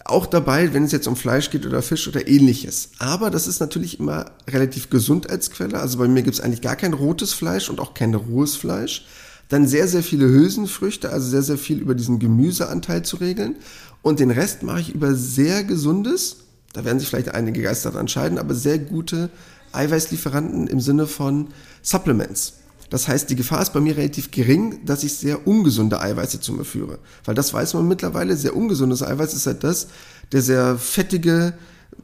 auch 0.04 0.26
dabei, 0.26 0.74
wenn 0.74 0.84
es 0.84 0.92
jetzt 0.92 1.08
um 1.08 1.16
Fleisch 1.16 1.50
geht 1.50 1.66
oder 1.66 1.82
Fisch 1.82 2.08
oder 2.08 2.28
ähnliches. 2.28 2.90
Aber 3.00 3.30
das 3.30 3.48
ist 3.48 3.60
natürlich 3.60 4.00
immer 4.00 4.26
relativ 4.50 4.90
gesund 4.90 5.30
als 5.30 5.52
Quelle. 5.52 5.80
Also 5.80 5.98
bei 5.98 6.08
mir 6.08 6.24
gibt 6.24 6.36
es 6.36 6.42
eigentlich 6.42 6.62
gar 6.62 6.76
kein 6.76 6.94
rotes 6.94 7.34
Fleisch 7.34 7.70
und 7.70 7.80
auch 7.80 7.94
kein 7.94 8.14
rohes 8.14 8.56
Fleisch. 8.56 9.06
Dann 9.50 9.68
sehr, 9.68 9.88
sehr 9.88 10.04
viele 10.04 10.28
Hülsenfrüchte, 10.28 11.10
also 11.10 11.30
sehr, 11.30 11.42
sehr 11.42 11.58
viel 11.58 11.80
über 11.80 11.96
diesen 11.96 12.20
Gemüseanteil 12.20 13.04
zu 13.04 13.18
regeln. 13.18 13.56
Und 14.02 14.20
den 14.20 14.32
Rest 14.32 14.64
mache 14.64 14.82
ich 14.82 14.96
über 14.96 15.14
sehr 15.14 15.64
gesundes, 15.64 16.38
da 16.74 16.86
werden 16.86 17.00
sich 17.00 17.10
vielleicht 17.10 17.34
einige 17.34 17.62
Geister 17.62 17.96
entscheiden, 17.96 18.38
aber 18.38 18.54
sehr 18.54 18.78
gute 18.80 19.30
Eiweißlieferanten 19.72 20.68
im 20.68 20.80
Sinne 20.80 21.08
von 21.08 21.48
Supplements. 21.82 22.54
Das 22.90 23.08
heißt, 23.08 23.30
die 23.30 23.36
Gefahr 23.36 23.62
ist 23.62 23.74
bei 23.74 23.82
mir 23.82 23.98
relativ 23.98 24.32
gering, 24.32 24.86
dass 24.86 25.04
ich 25.04 25.14
sehr 25.16 25.46
ungesunde 25.46 26.00
Eiweiße 26.00 26.40
zu 26.40 26.54
mir 26.54 26.64
führe. 26.64 27.00
Weil 27.26 27.36
das 27.36 27.54
weiß 27.54 27.74
man 27.74 27.88
mittlerweile, 27.88 28.38
sehr 28.38 28.56
ungesundes 28.56 29.04
Eiweiß 29.04 29.34
ist 29.34 29.46
halt 29.46 29.64
das, 29.64 29.88
der 30.32 30.42
sehr 30.42 30.78
fettige, 30.78 31.54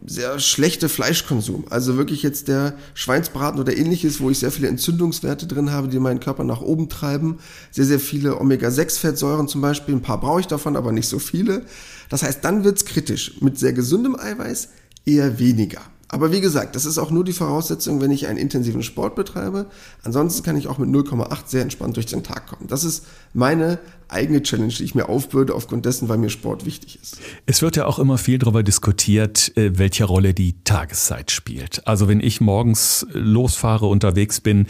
sehr 0.05 0.39
schlechte 0.39 0.89
Fleischkonsum. 0.89 1.65
Also 1.69 1.97
wirklich 1.97 2.23
jetzt 2.23 2.47
der 2.47 2.75
Schweinsbraten 2.93 3.59
oder 3.59 3.75
ähnliches, 3.75 4.19
wo 4.19 4.29
ich 4.29 4.39
sehr 4.39 4.51
viele 4.51 4.67
Entzündungswerte 4.67 5.47
drin 5.47 5.71
habe, 5.71 5.87
die 5.87 5.99
meinen 5.99 6.19
Körper 6.19 6.43
nach 6.43 6.61
oben 6.61 6.89
treiben. 6.89 7.39
Sehr, 7.71 7.85
sehr 7.85 7.99
viele 7.99 8.39
Omega-6-Fettsäuren 8.39 9.47
zum 9.47 9.61
Beispiel. 9.61 9.95
Ein 9.95 10.01
paar 10.01 10.19
brauche 10.19 10.41
ich 10.41 10.47
davon, 10.47 10.75
aber 10.75 10.91
nicht 10.91 11.07
so 11.07 11.19
viele. 11.19 11.65
Das 12.09 12.23
heißt, 12.23 12.43
dann 12.43 12.63
wird's 12.63 12.85
kritisch. 12.85 13.41
Mit 13.41 13.57
sehr 13.57 13.73
gesundem 13.73 14.15
Eiweiß 14.15 14.69
eher 15.05 15.39
weniger. 15.39 15.81
Aber 16.13 16.31
wie 16.31 16.41
gesagt, 16.41 16.75
das 16.75 16.85
ist 16.85 16.99
auch 16.99 17.09
nur 17.09 17.23
die 17.23 17.33
Voraussetzung, 17.33 17.99
wenn 17.99 18.11
ich 18.11 18.27
einen 18.27 18.37
intensiven 18.37 18.83
Sport 18.83 19.15
betreibe. 19.15 19.65
Ansonsten 20.03 20.43
kann 20.43 20.55
ich 20.55 20.67
auch 20.67 20.77
mit 20.77 20.87
0,8 20.87 21.37
sehr 21.47 21.63
entspannt 21.63 21.95
durch 21.95 22.05
den 22.05 22.21
Tag 22.21 22.45
kommen. 22.45 22.67
Das 22.67 22.83
ist 22.83 23.07
meine 23.33 23.79
eigene 24.09 24.43
Challenge, 24.43 24.71
die 24.71 24.83
ich 24.83 24.93
mir 24.93 25.09
aufbürde, 25.09 25.55
aufgrund 25.55 25.87
dessen, 25.87 26.09
weil 26.09 26.19
mir 26.19 26.29
Sport 26.29 26.67
wichtig 26.67 26.99
ist. 27.01 27.17
Es 27.47 27.63
wird 27.63 27.77
ja 27.77 27.87
auch 27.87 27.97
immer 27.97 28.19
viel 28.19 28.37
darüber 28.37 28.61
diskutiert, 28.61 29.57
äh, 29.57 29.79
welche 29.79 30.05
Rolle 30.05 30.35
die 30.35 30.63
Tageszeit 30.63 31.31
spielt. 31.31 31.87
Also 31.87 32.07
wenn 32.07 32.19
ich 32.19 32.39
morgens 32.39 33.07
losfahre, 33.11 33.87
unterwegs 33.87 34.39
bin, 34.39 34.67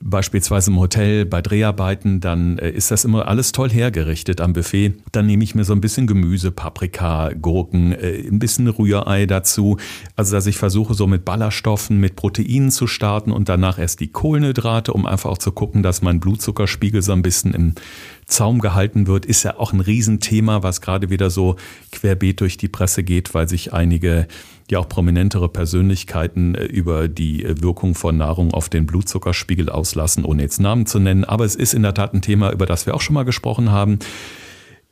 beispielsweise 0.00 0.70
im 0.70 0.78
Hotel 0.78 1.24
bei 1.24 1.42
Dreharbeiten, 1.42 2.20
dann 2.20 2.58
äh, 2.58 2.70
ist 2.70 2.90
das 2.90 3.04
immer 3.04 3.28
alles 3.28 3.52
toll 3.52 3.70
hergerichtet 3.70 4.40
am 4.40 4.52
Buffet. 4.52 4.94
Dann 5.12 5.26
nehme 5.26 5.42
ich 5.42 5.54
mir 5.54 5.64
so 5.64 5.72
ein 5.72 5.80
bisschen 5.80 6.06
Gemüse, 6.06 6.50
Paprika, 6.50 7.30
Gurken, 7.32 7.92
äh, 7.92 8.26
ein 8.26 8.38
bisschen 8.38 8.68
Rührei 8.68 9.26
dazu. 9.26 9.78
Also 10.14 10.36
dass 10.36 10.46
ich 10.46 10.58
versuche 10.58 10.94
so 10.94 11.06
mit 11.06 11.24
Ballaststoffen, 11.24 11.98
mit 11.98 12.16
Proteinen 12.16 12.70
zu 12.70 12.86
starten 12.86 13.32
und 13.32 13.48
danach 13.48 13.78
erst 13.78 14.00
die 14.00 14.08
Kohlenhydrate, 14.08 14.92
um 14.92 15.06
einfach 15.06 15.30
auch 15.30 15.38
zu 15.38 15.52
gucken, 15.52 15.82
dass 15.82 16.02
mein 16.02 16.20
Blutzuckerspiegel 16.20 17.02
so 17.02 17.12
ein 17.12 17.22
bisschen 17.22 17.54
im 17.54 17.74
Zaum 18.26 18.60
gehalten 18.60 19.06
wird, 19.06 19.24
ist 19.24 19.44
ja 19.44 19.58
auch 19.58 19.72
ein 19.72 19.80
Riesenthema, 19.80 20.62
was 20.62 20.80
gerade 20.80 21.10
wieder 21.10 21.30
so 21.30 21.56
querbeet 21.92 22.40
durch 22.40 22.56
die 22.56 22.68
Presse 22.68 23.02
geht, 23.02 23.34
weil 23.34 23.48
sich 23.48 23.72
einige 23.72 24.26
ja 24.70 24.78
auch 24.78 24.88
prominentere 24.88 25.48
Persönlichkeiten 25.48 26.54
äh, 26.54 26.64
über 26.64 27.08
die 27.08 27.44
äh, 27.44 27.60
Wirkung 27.60 27.94
von 27.94 28.16
Nahrung 28.16 28.52
auf 28.52 28.68
den 28.68 28.86
Blutzuckerspiegel 28.86 29.68
auslassen, 29.68 30.24
ohne 30.24 30.42
jetzt 30.42 30.60
Namen 30.60 30.86
zu 30.86 30.98
nennen. 30.98 31.24
Aber 31.24 31.44
es 31.44 31.54
ist 31.54 31.74
in 31.74 31.82
der 31.82 31.94
Tat 31.94 32.14
ein 32.14 32.22
Thema, 32.22 32.52
über 32.52 32.66
das 32.66 32.86
wir 32.86 32.94
auch 32.94 33.00
schon 33.00 33.14
mal 33.14 33.24
gesprochen 33.24 33.70
haben. 33.70 33.98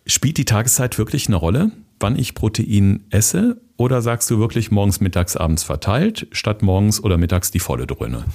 Spielt 0.07 0.37
die 0.37 0.45
Tageszeit 0.45 0.99
wirklich 0.99 1.29
eine 1.29 1.37
Rolle, 1.37 1.71
wann 1.99 2.19
ich 2.19 2.35
Protein 2.35 3.05
esse? 3.11 3.61
Oder 3.77 4.03
sagst 4.03 4.31
du 4.31 4.39
wirklich 4.39 4.71
morgens, 4.71 5.01
mittags, 5.01 5.37
abends 5.37 5.65
verteilt, 5.65 6.29
statt 6.31 6.63
morgens 6.63 7.03
oder 7.03 7.17
mittags 7.17 7.51
die 7.51 7.61
volle 7.61 7.87
Dröhne? 7.87 8.25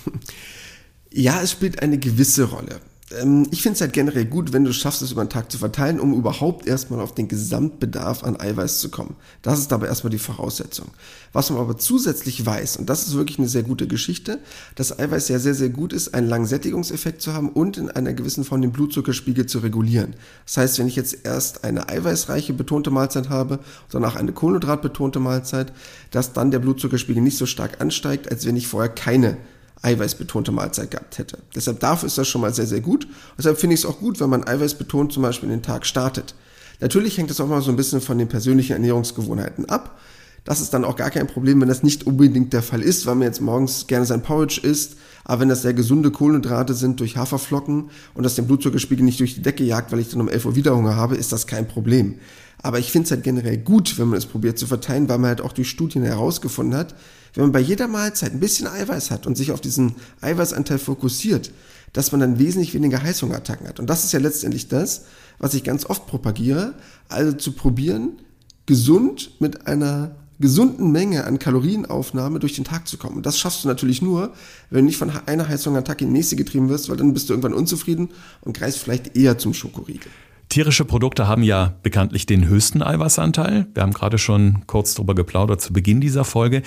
Ja, 1.12 1.41
es 1.41 1.51
spielt 1.51 1.81
eine 1.81 1.98
gewisse 1.98 2.43
Rolle. 2.43 2.81
Ähm, 3.18 3.48
ich 3.51 3.62
finde 3.62 3.75
es 3.75 3.82
halt 3.82 3.94
generell 3.94 4.25
gut, 4.25 4.54
wenn 4.54 4.63
du 4.63 4.74
schaffst, 4.74 5.01
es 5.01 5.12
über 5.12 5.24
den 5.24 5.30
Tag 5.30 5.51
zu 5.51 5.58
verteilen, 5.58 6.00
um 6.00 6.13
überhaupt 6.13 6.68
erstmal 6.68 7.00
auf 7.00 7.16
den 7.16 7.28
Gesamtbedarf 7.28 8.24
an 8.24 8.39
Eiweiß 8.39 8.80
zu 8.80 8.89
kommen. 8.89 9.16
Das 9.42 9.60
ist 9.60 9.74
aber 9.74 9.88
erstmal 9.88 10.12
die 10.12 10.20
Voraussetzung. 10.20 10.88
Was 11.34 11.50
man 11.50 11.60
aber 11.60 11.78
zusätzlich 11.78 12.46
weiß, 12.46 12.78
und 12.78 12.89
das 12.89 13.08
ist 13.08 13.16
wirklich 13.16 13.39
eine 13.39 13.48
sehr 13.48 13.63
gute 13.63 13.88
Geschichte, 13.88 14.39
dass 14.75 14.98
Eiweiß 14.98 15.28
ja 15.30 15.39
sehr, 15.39 15.54
sehr 15.54 15.70
gut 15.70 15.94
ist, 15.94 16.13
einen 16.13 16.28
langen 16.28 16.46
Sättigungseffekt 16.46 17.22
zu 17.22 17.34
haben 17.34 17.50
und 17.50 17.78
in 17.78 17.89
einer 17.89 18.13
gewissen 18.13 18.44
Form 18.44 18.62
den 18.62 18.72
Blutzuckerspiegel 18.72 19.46
zu 19.46 19.60
regulieren. 19.60 20.16
Das 20.46 20.58
heißt, 20.58 20.80
wenn 20.80 20.88
ich 20.88 20.96
jetzt 20.96 21.25
erst 21.25 21.63
eine 21.63 21.89
eiweißreiche 21.89 22.54
betonte 22.54 22.92
Mahlzeit 22.92 23.30
habe 23.30 23.60
danach 23.92 24.16
eine 24.16 24.32
kohlenhydratbetonte 24.32 25.20
Mahlzeit, 25.20 25.74
dass 26.12 26.34
dann 26.34 26.51
der 26.51 26.60
Blutzuckerspiegel 26.60 27.22
nicht 27.22 27.38
so 27.38 27.46
stark 27.46 27.82
ansteigt, 27.82 28.32
als 28.32 28.46
wenn 28.46 28.56
ich 28.56 28.68
vorher 28.68 28.89
keine 28.89 29.38
eiweißbetonte 29.82 30.52
Mahlzeit 30.52 30.92
gehabt 30.92 31.18
hätte. 31.18 31.40
Deshalb 31.56 31.80
dafür 31.80 32.08
ist 32.08 32.18
das 32.18 32.28
schon 32.28 32.42
mal 32.42 32.54
sehr, 32.54 32.68
sehr 32.68 32.82
gut. 32.82 33.08
Deshalb 33.38 33.60
finde 33.60 33.76
ich 33.76 33.82
es 33.82 33.86
auch 33.86 34.00
gut, 34.00 34.20
wenn 34.20 34.30
man 34.30 34.46
eiweißbetont 34.46 35.14
zum 35.14 35.24
Beispiel 35.24 35.50
in 35.50 35.58
den 35.58 35.64
Tag 35.64 35.86
startet. 35.86 36.36
Natürlich 36.82 37.18
hängt 37.18 37.30
das 37.30 37.40
auch 37.42 37.48
mal 37.48 37.62
so 37.62 37.72
ein 37.72 37.78
bisschen 37.78 38.02
von 38.02 38.18
den 38.18 38.28
persönlichen 38.28 38.74
Ernährungsgewohnheiten 38.74 39.70
ab. 39.70 40.00
Das 40.46 40.62
ist 40.62 40.74
dann 40.74 40.86
auch 40.86 40.96
gar 40.96 41.12
kein 41.12 41.28
Problem, 41.28 41.62
wenn 41.62 41.68
das 41.68 41.84
nicht 41.84 42.08
unbedingt 42.08 42.54
der 42.54 42.64
Fall 42.64 42.82
ist, 42.82 43.06
weil 43.06 43.16
man 43.16 43.28
jetzt 43.28 43.42
morgens 43.42 43.88
gerne 43.88 44.06
sein 44.06 44.24
Porridge 44.24 44.62
isst, 44.64 44.96
aber 45.26 45.42
wenn 45.42 45.50
das 45.50 45.62
sehr 45.62 45.74
gesunde 45.74 46.12
Kohlenhydrate 46.12 46.74
sind 46.74 47.00
durch 47.00 47.18
Haferflocken 47.18 47.90
und 48.14 48.24
das 48.24 48.36
den 48.36 48.48
Blutzuckerspiegel 48.48 49.04
nicht 49.04 49.20
durch 49.20 49.36
die 49.36 49.42
Decke 49.42 49.64
jagt, 49.64 49.92
weil 49.92 50.00
ich 50.00 50.10
dann 50.10 50.22
um 50.22 50.30
11 50.30 50.46
Uhr 50.46 50.56
wieder 50.56 50.76
Hunger 50.76 50.96
habe, 50.96 51.18
ist 51.18 51.32
das 51.32 51.46
kein 51.46 51.68
Problem. 51.68 52.16
Aber 52.62 52.80
ich 52.80 52.92
finde 52.92 53.06
es 53.06 53.12
halt 53.12 53.24
generell 53.24 53.58
gut, 53.58 53.98
wenn 53.98 54.10
man 54.10 54.18
es 54.18 54.25
probiert 54.25 54.60
zu 54.60 54.68
verteilen, 54.68 55.08
weil 55.08 55.18
man 55.18 55.30
halt 55.30 55.42
auch 55.42 55.54
durch 55.54 55.70
Studien 55.70 56.04
herausgefunden 56.04 56.78
hat, 56.78 56.94
wenn 57.34 57.46
man 57.46 57.51
bei 57.51 57.60
jeder 57.60 57.88
Mahlzeit 57.88 58.34
ein 58.34 58.39
bisschen 58.39 58.68
Eiweiß 58.68 59.12
hat 59.12 59.28
und 59.28 59.38
sich 59.38 59.51
auf 59.51 59.62
diesen 59.62 59.96
Eiweißanteil 60.22 60.80
fokussiert, 60.80 61.51
dass 61.94 62.12
man 62.12 62.22
dann 62.22 62.39
wesentlich 62.39 62.74
weniger 62.74 63.01
Heißhungerattacken 63.01 63.68
hat. 63.68 63.80
Und 63.80 63.89
das 63.89 64.04
ist 64.04 64.12
ja 64.12 64.20
letztendlich 64.20 64.68
das, 64.68 65.06
was 65.38 65.54
ich 65.54 65.63
ganz 65.63 65.86
oft 65.86 66.06
propagiere, 66.08 66.74
also 67.08 67.32
zu 67.34 67.54
probieren, 67.54 68.22
gesund 68.66 69.32
mit 69.39 69.68
einer 69.68 70.16
gesunden 70.39 70.92
Menge 70.92 71.25
an 71.25 71.38
Kalorienaufnahme 71.38 72.39
durch 72.39 72.56
den 72.56 72.63
Tag 72.63 72.88
zu 72.88 72.98
kommen. 72.98 73.18
Und 73.18 73.25
das 73.25 73.38
schaffst 73.38 73.63
du 73.63 73.68
natürlich 73.68 74.01
nur, 74.01 74.34
wenn 74.70 74.80
du 74.80 74.86
nicht 74.86 74.98
von 74.98 75.12
einer 75.25 75.48
Heißhungerattacke 75.48 76.06
in 76.06 76.12
die 76.12 76.18
nächste 76.18 76.38
getrieben 76.38 76.70
wirst, 76.70 76.89
weil 76.89 76.98
dann 76.98 77.13
bist 77.13 77.30
du 77.30 77.34
irgendwann 77.34 77.54
unzufrieden 77.54 78.10
und 78.42 78.58
greifst 78.58 78.80
vielleicht 78.80 79.18
eher 79.18 79.38
zum 79.38 79.54
Schokoriegel. 79.54 80.12
Tierische 80.50 80.84
Produkte 80.84 81.27
haben 81.27 81.44
ja 81.44 81.75
bekanntlich 81.84 82.25
den 82.25 82.48
höchsten 82.48 82.82
Eiweißanteil. 82.82 83.68
Wir 83.72 83.84
haben 83.84 83.94
gerade 83.94 84.18
schon 84.18 84.63
kurz 84.65 84.96
darüber 84.96 85.13
geplaudert 85.13 85.62
zu 85.62 85.72
Beginn 85.74 86.01
dieser 86.01 86.25
Folge. 86.25 86.63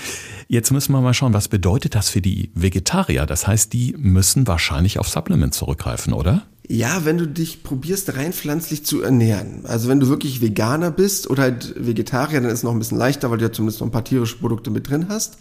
Jetzt 0.46 0.70
müssen 0.70 0.92
wir 0.92 1.00
mal 1.00 1.14
schauen, 1.14 1.34
was 1.34 1.48
bedeutet 1.48 1.96
das 1.96 2.08
für 2.08 2.20
die 2.20 2.52
Vegetarier? 2.54 3.26
Das 3.26 3.48
heißt, 3.48 3.72
die 3.72 3.96
müssen 3.98 4.46
wahrscheinlich 4.46 5.00
auf 5.00 5.08
Supplements 5.08 5.58
zurückgreifen, 5.58 6.12
oder? 6.12 6.46
Ja, 6.68 7.04
wenn 7.04 7.18
du 7.18 7.26
dich 7.26 7.64
probierst, 7.64 8.16
rein 8.16 8.32
pflanzlich 8.32 8.86
zu 8.86 9.02
ernähren. 9.02 9.66
Also 9.66 9.88
wenn 9.88 9.98
du 9.98 10.06
wirklich 10.06 10.40
Veganer 10.40 10.92
bist 10.92 11.28
oder 11.28 11.42
halt 11.42 11.74
Vegetarier, 11.76 12.40
dann 12.40 12.50
ist 12.50 12.58
es 12.58 12.62
noch 12.62 12.70
ein 12.70 12.78
bisschen 12.78 12.98
leichter, 12.98 13.32
weil 13.32 13.38
du 13.38 13.46
ja 13.46 13.52
zumindest 13.52 13.80
noch 13.80 13.88
ein 13.88 13.92
paar 13.92 14.04
tierische 14.04 14.36
Produkte 14.36 14.70
mit 14.70 14.88
drin 14.88 15.06
hast 15.08 15.38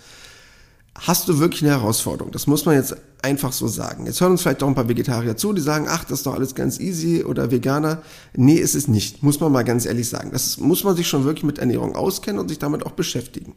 hast 0.96 1.28
du 1.28 1.40
wirklich 1.40 1.64
eine 1.64 1.72
Herausforderung. 1.72 2.32
Das 2.32 2.48
muss 2.48 2.66
man 2.66 2.76
jetzt 2.76 2.96
einfach 3.22 3.54
so 3.54 3.68
sagen. 3.68 4.06
Jetzt 4.06 4.22
hören 4.22 4.32
uns 4.32 4.42
vielleicht 4.42 4.62
auch 4.64 4.68
ein 4.68 4.76
paar 4.76 4.90
Vegetarier 4.90 5.38
zu, 5.38 5.54
die 5.54 5.62
sagen, 5.62 5.88
ach, 5.90 6.04
das 6.04 6.20
ist 6.20 6.26
doch 6.26 6.34
alles 6.34 6.56
ganz 6.56 6.80
easy 6.80 7.24
oder 7.24 7.52
Veganer. 7.52 8.02
Nee, 8.36 8.56
ist 8.56 8.76
es 8.76 8.88
nicht. 8.88 9.24
Muss 9.24 9.40
man 9.40 9.52
mal 9.52 9.64
ganz 9.64 9.86
ehrlich 9.86 10.10
sagen. 10.10 10.32
Das 10.32 10.58
muss 10.58 10.84
man 10.84 10.96
sich 10.96 11.08
schon 11.08 11.24
wirklich 11.24 11.44
mit 11.44 11.60
Ernährung 11.60 11.96
auskennen 11.96 12.40
und 12.40 12.50
sich 12.50 12.60
damit 12.60 12.86
auch 12.86 12.92
beschäftigen. 12.92 13.56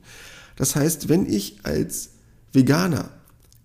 Das 0.56 0.76
heißt, 0.76 1.08
wenn 1.08 1.26
ich 1.26 1.58
als 1.64 2.10
Veganer 2.52 3.10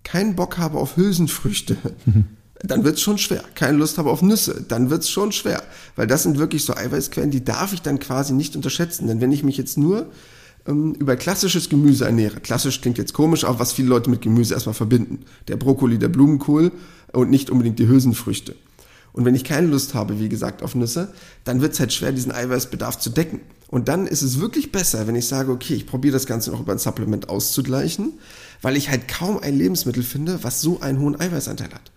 keinen 0.02 0.34
Bock 0.34 0.58
habe 0.58 0.78
auf 0.78 0.96
Hülsenfrüchte, 0.96 1.76
dann 2.62 2.84
wird's 2.84 3.00
schon 3.00 3.18
schwer. 3.18 3.44
Keine 3.54 3.78
Lust 3.78 3.98
habe 3.98 4.10
auf 4.10 4.22
Nüsse, 4.22 4.64
dann 4.66 4.90
wird's 4.90 5.08
schon 5.08 5.32
schwer. 5.32 5.62
Weil 5.96 6.06
das 6.06 6.24
sind 6.24 6.38
wirklich 6.38 6.64
so 6.64 6.74
Eiweißquellen, 6.74 7.30
die 7.30 7.44
darf 7.44 7.72
ich 7.72 7.82
dann 7.82 8.00
quasi 8.00 8.32
nicht 8.32 8.56
unterschätzen. 8.56 9.06
Denn 9.06 9.20
wenn 9.20 9.32
ich 9.32 9.44
mich 9.44 9.56
jetzt 9.56 9.78
nur 9.78 10.10
über 10.70 11.16
klassisches 11.16 11.68
Gemüse 11.68 12.04
ernähre. 12.04 12.40
Klassisch 12.40 12.80
klingt 12.80 12.98
jetzt 12.98 13.12
komisch, 13.12 13.44
aber 13.44 13.58
was 13.58 13.72
viele 13.72 13.88
Leute 13.88 14.10
mit 14.10 14.22
Gemüse 14.22 14.54
erstmal 14.54 14.74
verbinden. 14.74 15.20
Der 15.48 15.56
Brokkoli, 15.56 15.98
der 15.98 16.08
Blumenkohl 16.08 16.72
und 17.12 17.30
nicht 17.30 17.50
unbedingt 17.50 17.78
die 17.78 17.88
Hülsenfrüchte. 17.88 18.54
Und 19.12 19.24
wenn 19.24 19.34
ich 19.34 19.44
keine 19.44 19.66
Lust 19.66 19.94
habe, 19.94 20.20
wie 20.20 20.28
gesagt, 20.28 20.62
auf 20.62 20.74
Nüsse, 20.74 21.12
dann 21.44 21.60
wird 21.60 21.72
es 21.72 21.80
halt 21.80 21.92
schwer, 21.92 22.12
diesen 22.12 22.32
Eiweißbedarf 22.32 22.98
zu 22.98 23.10
decken. 23.10 23.40
Und 23.68 23.88
dann 23.88 24.06
ist 24.06 24.22
es 24.22 24.40
wirklich 24.40 24.72
besser, 24.72 25.06
wenn 25.06 25.14
ich 25.14 25.26
sage, 25.26 25.52
okay, 25.52 25.74
ich 25.74 25.86
probiere 25.86 26.12
das 26.12 26.26
Ganze 26.26 26.50
noch 26.50 26.60
über 26.60 26.72
ein 26.72 26.78
Supplement 26.78 27.28
auszugleichen, 27.28 28.14
weil 28.62 28.76
ich 28.76 28.90
halt 28.90 29.08
kaum 29.08 29.38
ein 29.38 29.56
Lebensmittel 29.56 30.02
finde, 30.02 30.42
was 30.42 30.60
so 30.60 30.80
einen 30.80 31.00
hohen 31.00 31.18
Eiweißanteil 31.18 31.70
hat. 31.72 31.92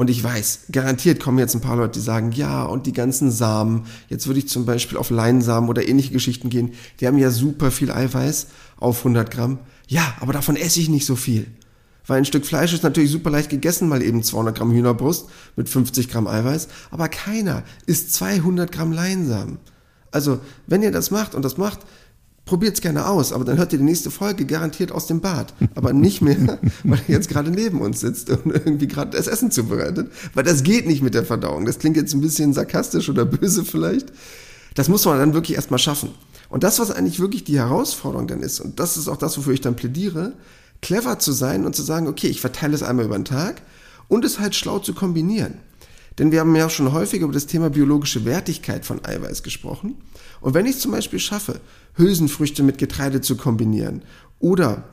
Und 0.00 0.08
ich 0.08 0.24
weiß, 0.24 0.60
garantiert 0.72 1.20
kommen 1.20 1.38
jetzt 1.38 1.54
ein 1.54 1.60
paar 1.60 1.76
Leute, 1.76 1.98
die 1.98 2.02
sagen, 2.02 2.32
ja, 2.32 2.62
und 2.62 2.86
die 2.86 2.94
ganzen 2.94 3.30
Samen, 3.30 3.84
jetzt 4.08 4.26
würde 4.26 4.38
ich 4.38 4.48
zum 4.48 4.64
Beispiel 4.64 4.96
auf 4.96 5.10
Leinsamen 5.10 5.68
oder 5.68 5.86
ähnliche 5.86 6.10
Geschichten 6.10 6.48
gehen, 6.48 6.72
die 6.98 7.06
haben 7.06 7.18
ja 7.18 7.30
super 7.30 7.70
viel 7.70 7.90
Eiweiß 7.90 8.46
auf 8.78 9.00
100 9.00 9.30
Gramm. 9.30 9.58
Ja, 9.88 10.14
aber 10.20 10.32
davon 10.32 10.56
esse 10.56 10.80
ich 10.80 10.88
nicht 10.88 11.04
so 11.04 11.16
viel. 11.16 11.48
Weil 12.06 12.16
ein 12.16 12.24
Stück 12.24 12.46
Fleisch 12.46 12.72
ist 12.72 12.82
natürlich 12.82 13.10
super 13.10 13.28
leicht 13.28 13.50
gegessen, 13.50 13.90
mal 13.90 14.02
eben 14.02 14.22
200 14.22 14.56
Gramm 14.56 14.72
Hühnerbrust 14.72 15.28
mit 15.56 15.68
50 15.68 16.08
Gramm 16.08 16.26
Eiweiß, 16.26 16.68
aber 16.90 17.10
keiner 17.10 17.62
isst 17.84 18.14
200 18.14 18.72
Gramm 18.72 18.92
Leinsamen. 18.92 19.58
Also, 20.12 20.40
wenn 20.66 20.82
ihr 20.82 20.92
das 20.92 21.10
macht 21.10 21.34
und 21.34 21.44
das 21.44 21.58
macht, 21.58 21.80
probiert 22.44 22.74
es 22.74 22.80
gerne 22.80 23.06
aus, 23.06 23.32
aber 23.32 23.44
dann 23.44 23.58
hört 23.58 23.72
ihr 23.72 23.78
die 23.78 23.84
nächste 23.84 24.10
Folge 24.10 24.44
garantiert 24.44 24.92
aus 24.92 25.06
dem 25.06 25.20
Bad. 25.20 25.54
Aber 25.74 25.92
nicht 25.92 26.20
mehr, 26.20 26.58
weil 26.84 27.00
er 27.06 27.14
jetzt 27.14 27.28
gerade 27.28 27.50
neben 27.50 27.80
uns 27.80 28.00
sitzt 28.00 28.30
und 28.30 28.46
irgendwie 28.46 28.88
gerade 28.88 29.16
das 29.16 29.26
Essen 29.26 29.50
zubereitet. 29.50 30.10
Weil 30.34 30.44
das 30.44 30.62
geht 30.62 30.86
nicht 30.86 31.02
mit 31.02 31.14
der 31.14 31.24
Verdauung. 31.24 31.64
Das 31.64 31.78
klingt 31.78 31.96
jetzt 31.96 32.14
ein 32.14 32.20
bisschen 32.20 32.52
sarkastisch 32.52 33.08
oder 33.08 33.24
böse 33.24 33.64
vielleicht. 33.64 34.12
Das 34.74 34.88
muss 34.88 35.04
man 35.04 35.18
dann 35.18 35.34
wirklich 35.34 35.56
erstmal 35.56 35.78
schaffen. 35.78 36.10
Und 36.48 36.64
das, 36.64 36.78
was 36.80 36.90
eigentlich 36.90 37.20
wirklich 37.20 37.44
die 37.44 37.58
Herausforderung 37.58 38.26
dann 38.26 38.40
ist, 38.40 38.60
und 38.60 38.80
das 38.80 38.96
ist 38.96 39.08
auch 39.08 39.16
das, 39.16 39.38
wofür 39.38 39.52
ich 39.52 39.60
dann 39.60 39.76
plädiere, 39.76 40.32
clever 40.82 41.18
zu 41.18 41.32
sein 41.32 41.64
und 41.64 41.76
zu 41.76 41.82
sagen, 41.82 42.08
okay, 42.08 42.28
ich 42.28 42.40
verteile 42.40 42.74
es 42.74 42.82
einmal 42.82 43.04
über 43.04 43.18
den 43.18 43.24
Tag 43.24 43.62
und 44.08 44.24
es 44.24 44.40
halt 44.40 44.54
schlau 44.54 44.80
zu 44.80 44.94
kombinieren. 44.94 45.54
Denn 46.20 46.32
wir 46.32 46.40
haben 46.40 46.54
ja 46.54 46.68
schon 46.68 46.92
häufig 46.92 47.22
über 47.22 47.32
das 47.32 47.46
Thema 47.46 47.70
biologische 47.70 48.26
Wertigkeit 48.26 48.84
von 48.84 49.02
Eiweiß 49.02 49.42
gesprochen. 49.42 49.96
Und 50.42 50.52
wenn 50.52 50.66
ich 50.66 50.76
es 50.76 50.80
zum 50.80 50.92
Beispiel 50.92 51.18
schaffe, 51.18 51.60
Hülsenfrüchte 51.94 52.62
mit 52.62 52.76
Getreide 52.76 53.22
zu 53.22 53.38
kombinieren 53.38 54.02
oder 54.38 54.84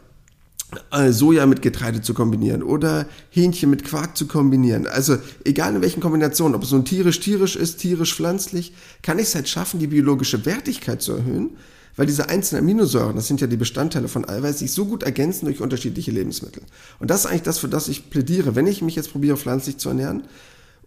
äh, 0.89 1.11
Soja 1.11 1.45
mit 1.45 1.61
Getreide 1.61 2.01
zu 2.01 2.13
kombinieren 2.13 2.63
oder 2.63 3.07
Hähnchen 3.29 3.69
mit 3.69 3.83
Quark 3.83 4.15
zu 4.15 4.25
kombinieren. 4.25 4.87
Also 4.87 5.17
egal 5.43 5.75
in 5.75 5.81
welchen 5.81 5.99
Kombinationen, 5.99 6.55
ob 6.55 6.63
es 6.63 6.71
nun 6.71 6.85
tierisch-tierisch 6.85 7.57
ist, 7.57 7.79
tierisch-pflanzlich, 7.79 8.73
kann 9.01 9.19
ich 9.19 9.25
es 9.25 9.35
halt 9.35 9.49
schaffen, 9.49 9.81
die 9.81 9.87
biologische 9.87 10.45
Wertigkeit 10.45 11.01
zu 11.01 11.11
erhöhen, 11.11 11.57
weil 11.97 12.05
diese 12.05 12.29
einzelnen 12.29 12.63
Aminosäuren, 12.63 13.17
das 13.17 13.27
sind 13.27 13.41
ja 13.41 13.47
die 13.47 13.57
Bestandteile 13.57 14.07
von 14.07 14.27
Eiweiß, 14.27 14.59
sich 14.59 14.71
so 14.71 14.85
gut 14.85 15.03
ergänzen 15.03 15.43
durch 15.43 15.59
unterschiedliche 15.59 16.11
Lebensmittel. 16.11 16.63
Und 16.99 17.09
das 17.09 17.21
ist 17.21 17.25
eigentlich 17.25 17.41
das, 17.41 17.59
für 17.59 17.67
das 17.67 17.89
ich 17.89 18.09
plädiere. 18.09 18.55
Wenn 18.55 18.65
ich 18.65 18.81
mich 18.81 18.95
jetzt 18.95 19.11
probiere, 19.11 19.35
pflanzlich 19.35 19.77
zu 19.77 19.89
ernähren, 19.89 20.23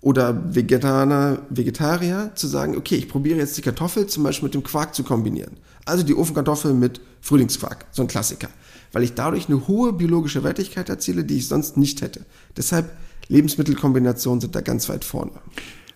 oder 0.00 0.54
Vegetarier, 0.54 1.42
Vegetarier 1.50 2.32
zu 2.34 2.46
sagen, 2.46 2.76
okay, 2.76 2.96
ich 2.96 3.08
probiere 3.08 3.38
jetzt 3.38 3.56
die 3.56 3.62
Kartoffel 3.62 4.06
zum 4.06 4.22
Beispiel 4.22 4.46
mit 4.46 4.54
dem 4.54 4.62
Quark 4.62 4.94
zu 4.94 5.04
kombinieren. 5.04 5.56
Also 5.84 6.04
die 6.04 6.14
Ofenkartoffel 6.14 6.72
mit 6.72 7.00
Frühlingsquark, 7.20 7.86
so 7.90 8.02
ein 8.02 8.08
Klassiker. 8.08 8.48
Weil 8.92 9.02
ich 9.02 9.14
dadurch 9.14 9.48
eine 9.48 9.68
hohe 9.68 9.92
biologische 9.92 10.42
Wertigkeit 10.42 10.88
erziele, 10.88 11.24
die 11.24 11.36
ich 11.36 11.48
sonst 11.48 11.76
nicht 11.76 12.00
hätte. 12.00 12.24
Deshalb 12.56 12.90
Lebensmittelkombinationen 13.28 14.40
sind 14.40 14.54
da 14.54 14.60
ganz 14.60 14.88
weit 14.88 15.04
vorne. 15.04 15.32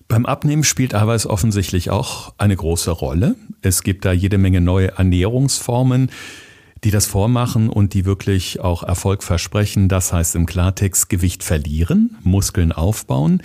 Beim 0.07 0.27
Abnehmen 0.27 0.65
spielt 0.65 0.95
Eiweiß 0.95 1.27
offensichtlich 1.27 1.91
auch 1.91 2.35
eine 2.37 2.55
große 2.55 2.91
Rolle. 2.91 3.37
Es 3.63 3.83
gibt 3.83 4.05
da 4.05 4.13
jede 4.13 4.39
Menge 4.39 4.61
neue 4.61 4.93
Ernährungsformen, 4.93 6.11
die 6.85 6.91
das 6.91 7.07
vormachen 7.07 7.71
und 7.71 7.95
die 7.95 8.05
wirklich 8.05 8.61
auch 8.61 8.83
Erfolg 8.83 9.23
versprechen. 9.23 9.89
Das 9.89 10.13
heißt 10.13 10.37
im 10.37 10.45
Klartext 10.45 11.09
Gewicht 11.09 11.43
verlieren, 11.43 12.19
Muskeln 12.23 12.71
aufbauen. 12.71 13.43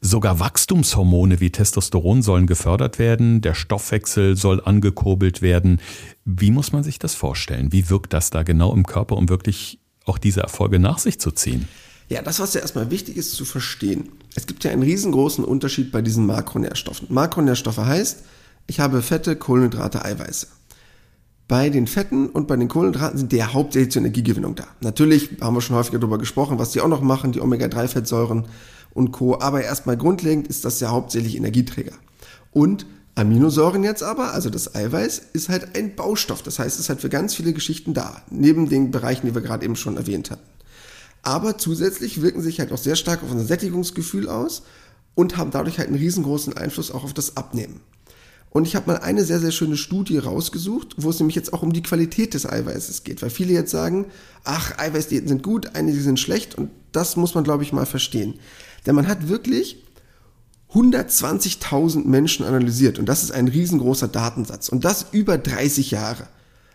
Sogar 0.00 0.38
Wachstumshormone 0.38 1.40
wie 1.40 1.50
Testosteron 1.50 2.22
sollen 2.22 2.46
gefördert 2.46 3.00
werden, 3.00 3.40
der 3.40 3.54
Stoffwechsel 3.54 4.36
soll 4.36 4.62
angekurbelt 4.64 5.42
werden. 5.42 5.80
Wie 6.24 6.52
muss 6.52 6.72
man 6.72 6.84
sich 6.84 7.00
das 7.00 7.16
vorstellen? 7.16 7.72
Wie 7.72 7.90
wirkt 7.90 8.12
das 8.12 8.30
da 8.30 8.44
genau 8.44 8.72
im 8.74 8.86
Körper, 8.86 9.16
um 9.16 9.28
wirklich 9.28 9.80
auch 10.04 10.18
diese 10.18 10.40
Erfolge 10.40 10.78
nach 10.78 10.98
sich 10.98 11.20
zu 11.20 11.32
ziehen? 11.32 11.68
Ja, 12.08 12.22
das, 12.22 12.38
was 12.38 12.54
ja 12.54 12.60
erstmal 12.60 12.90
wichtig 12.90 13.16
ist 13.16 13.32
zu 13.32 13.44
verstehen. 13.44 14.10
Es 14.34 14.46
gibt 14.46 14.64
ja 14.64 14.70
einen 14.70 14.82
riesengroßen 14.82 15.44
Unterschied 15.44 15.90
bei 15.90 16.00
diesen 16.00 16.26
Makronährstoffen. 16.26 17.08
Makronährstoffe 17.10 17.78
heißt, 17.78 18.22
ich 18.66 18.80
habe 18.80 19.02
Fette, 19.02 19.34
Kohlenhydrate, 19.36 20.04
Eiweiße. 20.04 20.46
Bei 21.48 21.70
den 21.70 21.86
Fetten 21.86 22.28
und 22.28 22.46
bei 22.46 22.56
den 22.56 22.68
Kohlenhydraten 22.68 23.18
sind 23.18 23.32
die 23.32 23.36
ja 23.36 23.52
hauptsächlich 23.52 23.92
zur 23.92 24.02
Energiegewinnung 24.02 24.54
da. 24.54 24.64
Natürlich 24.80 25.30
haben 25.40 25.54
wir 25.54 25.60
schon 25.60 25.76
häufiger 25.76 25.98
darüber 25.98 26.18
gesprochen, 26.18 26.58
was 26.58 26.70
die 26.70 26.80
auch 26.80 26.88
noch 26.88 27.00
machen, 27.00 27.32
die 27.32 27.40
Omega-3-Fettsäuren 27.40 28.44
und 28.94 29.12
Co. 29.12 29.40
Aber 29.40 29.62
erstmal 29.62 29.96
grundlegend 29.96 30.48
ist 30.48 30.64
das 30.64 30.80
ja 30.80 30.90
hauptsächlich 30.90 31.36
Energieträger. 31.36 31.92
Und 32.52 32.86
Aminosäuren 33.14 33.82
jetzt 33.82 34.02
aber, 34.02 34.32
also 34.32 34.48
das 34.48 34.74
Eiweiß, 34.74 35.22
ist 35.32 35.48
halt 35.48 35.76
ein 35.76 35.96
Baustoff. 35.96 36.42
Das 36.42 36.58
heißt, 36.58 36.76
es 36.76 36.82
ist 36.82 36.88
halt 36.88 37.00
für 37.00 37.08
ganz 37.08 37.34
viele 37.34 37.52
Geschichten 37.52 37.92
da. 37.92 38.22
Neben 38.30 38.68
den 38.68 38.90
Bereichen, 38.92 39.26
die 39.26 39.34
wir 39.34 39.42
gerade 39.42 39.64
eben 39.64 39.76
schon 39.76 39.96
erwähnt 39.96 40.30
hatten. 40.30 40.46
Aber 41.22 41.58
zusätzlich 41.58 42.22
wirken 42.22 42.42
sich 42.42 42.60
halt 42.60 42.72
auch 42.72 42.78
sehr 42.78 42.96
stark 42.96 43.22
auf 43.22 43.30
unser 43.30 43.44
Sättigungsgefühl 43.44 44.28
aus 44.28 44.62
und 45.16 45.36
haben 45.36 45.50
dadurch 45.50 45.78
halt 45.78 45.88
einen 45.88 45.98
riesengroßen 45.98 46.56
Einfluss 46.56 46.92
auch 46.92 47.02
auf 47.02 47.12
das 47.12 47.36
Abnehmen. 47.36 47.80
Und 48.50 48.66
ich 48.66 48.76
habe 48.76 48.86
mal 48.92 48.98
eine 48.98 49.24
sehr, 49.24 49.40
sehr 49.40 49.50
schöne 49.50 49.76
Studie 49.76 50.18
rausgesucht, 50.18 50.94
wo 50.96 51.10
es 51.10 51.18
nämlich 51.18 51.36
jetzt 51.36 51.52
auch 51.52 51.62
um 51.62 51.72
die 51.72 51.82
Qualität 51.82 52.34
des 52.34 52.48
Eiweißes 52.48 53.04
geht. 53.04 53.20
Weil 53.20 53.30
viele 53.30 53.52
jetzt 53.52 53.70
sagen, 53.70 54.06
ach, 54.44 54.78
Eiweißdiäten 54.78 55.28
sind 55.28 55.42
gut, 55.42 55.74
einige 55.74 56.00
sind 56.00 56.18
schlecht. 56.18 56.56
Und 56.56 56.70
das 56.92 57.16
muss 57.16 57.34
man, 57.34 57.44
glaube 57.44 57.62
ich, 57.62 57.72
mal 57.72 57.84
verstehen. 57.84 58.34
Denn 58.88 58.94
man 58.94 59.06
hat 59.06 59.28
wirklich 59.28 59.84
120.000 60.72 62.06
Menschen 62.06 62.46
analysiert. 62.46 62.98
Und 62.98 63.06
das 63.06 63.22
ist 63.22 63.32
ein 63.32 63.46
riesengroßer 63.46 64.08
Datensatz. 64.08 64.70
Und 64.70 64.84
das 64.86 65.08
über 65.12 65.36
30 65.36 65.90
Jahre. 65.90 66.26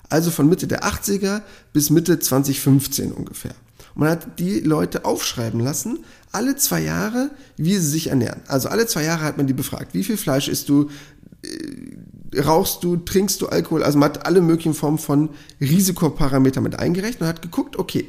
Also 0.10 0.30
von 0.30 0.48
Mitte 0.48 0.68
der 0.68 0.84
80er 0.84 1.42
bis 1.74 1.90
Mitte 1.90 2.20
2015 2.20 3.12
ungefähr. 3.12 3.56
Man 3.96 4.10
hat 4.10 4.40
die 4.40 4.60
Leute 4.60 5.06
aufschreiben 5.06 5.60
lassen, 5.60 6.00
alle 6.32 6.56
zwei 6.56 6.82
Jahre, 6.82 7.32
wie 7.58 7.74
sie 7.78 7.90
sich 7.90 8.08
ernähren. 8.08 8.42
Also 8.48 8.70
alle 8.70 8.86
zwei 8.86 9.04
Jahre 9.04 9.24
hat 9.24 9.38
man 9.38 9.48
die 9.48 9.54
befragt. 9.54 9.96
Wie 9.96 10.04
viel 10.04 10.18
Fleisch 10.18 10.48
isst 10.48 10.70
du? 10.70 10.90
Äh, 11.42 12.40
rauchst 12.42 12.84
du? 12.84 12.98
Trinkst 12.98 13.42
du 13.42 13.48
Alkohol? 13.48 13.84
Also 13.84 13.98
man 13.98 14.10
hat 14.10 14.28
alle 14.28 14.42
möglichen 14.42 14.76
Formen 14.76 15.00
von 15.00 15.30
Risikoparametern 15.60 16.64
mit 16.64 16.78
eingerechnet 16.78 17.22
und 17.22 17.28
hat 17.28 17.42
geguckt, 17.42 17.78
okay, 17.78 18.08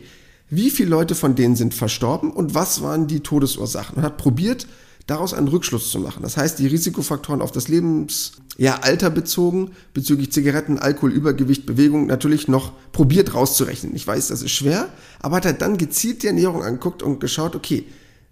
wie 0.55 0.71
viele 0.71 0.91
Leute 0.91 1.15
von 1.15 1.35
denen 1.35 1.57
sind 1.57 1.75
verstorben 1.75 2.31
und 2.31 2.55
was 2.55 2.83
waren 2.83 3.07
die 3.07 3.21
Todesursachen? 3.21 3.97
Und 3.97 4.03
hat 4.03 4.17
probiert, 4.17 4.67
daraus 5.07 5.35
einen 5.35 5.49
Rückschluss 5.49 5.91
zu 5.91 5.99
machen. 5.99 6.23
Das 6.23 6.37
heißt, 6.37 6.59
die 6.59 6.67
Risikofaktoren 6.67 7.43
auf 7.43 7.53
das 7.53 7.69
Lebensalter 7.69 9.07
ja, 9.07 9.09
bezogen, 9.11 9.73
bezüglich 9.93 10.33
Zigaretten, 10.33 10.79
Alkohol, 10.79 11.13
Übergewicht, 11.13 11.67
Bewegung, 11.67 12.07
natürlich 12.07 12.49
noch 12.49 12.73
probiert 12.93 13.35
rauszurechnen. 13.35 13.95
Ich 13.95 14.07
weiß, 14.07 14.29
das 14.29 14.43
ist 14.43 14.53
schwer, 14.53 14.89
aber 15.21 15.37
hat 15.37 15.45
er 15.45 15.53
dann 15.53 15.77
gezielt 15.77 16.23
die 16.23 16.29
Ernährung 16.29 16.63
angeguckt 16.63 17.03
und 17.03 17.21
geschaut, 17.21 17.55
okay, 17.55 17.85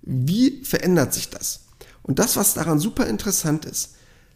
wie 0.03 0.63
verändert 0.65 1.13
sich 1.13 1.29
das? 1.29 1.61
Und 2.03 2.19
das, 2.19 2.37
was 2.37 2.55
daran 2.55 2.79
super 2.79 3.07
interessant 3.07 3.65
ist, 3.65 3.95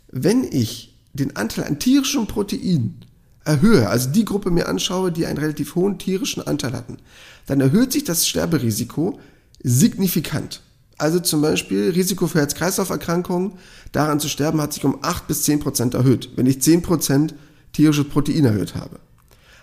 wenn 0.08 0.44
ich 0.44 0.94
den 1.14 1.36
Anteil 1.36 1.64
an 1.64 1.78
tierischen 1.78 2.26
Proteinen 2.26 3.05
erhöhe, 3.46 3.88
also 3.88 4.10
die 4.10 4.24
Gruppe 4.24 4.50
mir 4.50 4.68
anschaue, 4.68 5.12
die 5.12 5.26
einen 5.26 5.38
relativ 5.38 5.74
hohen 5.74 5.98
tierischen 5.98 6.46
Anteil 6.46 6.72
hatten, 6.72 6.98
dann 7.46 7.60
erhöht 7.60 7.92
sich 7.92 8.04
das 8.04 8.26
Sterberisiko 8.26 9.18
signifikant. 9.62 10.62
Also 10.98 11.20
zum 11.20 11.42
Beispiel 11.42 11.90
Risiko 11.90 12.26
für 12.26 12.38
Herz-Kreislauf-Erkrankungen, 12.38 13.52
daran 13.92 14.18
zu 14.18 14.28
sterben, 14.28 14.60
hat 14.60 14.72
sich 14.72 14.84
um 14.84 14.98
8 15.02 15.28
bis 15.28 15.42
10 15.42 15.60
Prozent 15.60 15.94
erhöht, 15.94 16.30
wenn 16.36 16.46
ich 16.46 16.62
10 16.62 16.82
Prozent 16.82 17.34
tierisches 17.72 18.08
Protein 18.08 18.46
erhöht 18.46 18.74
habe. 18.74 18.98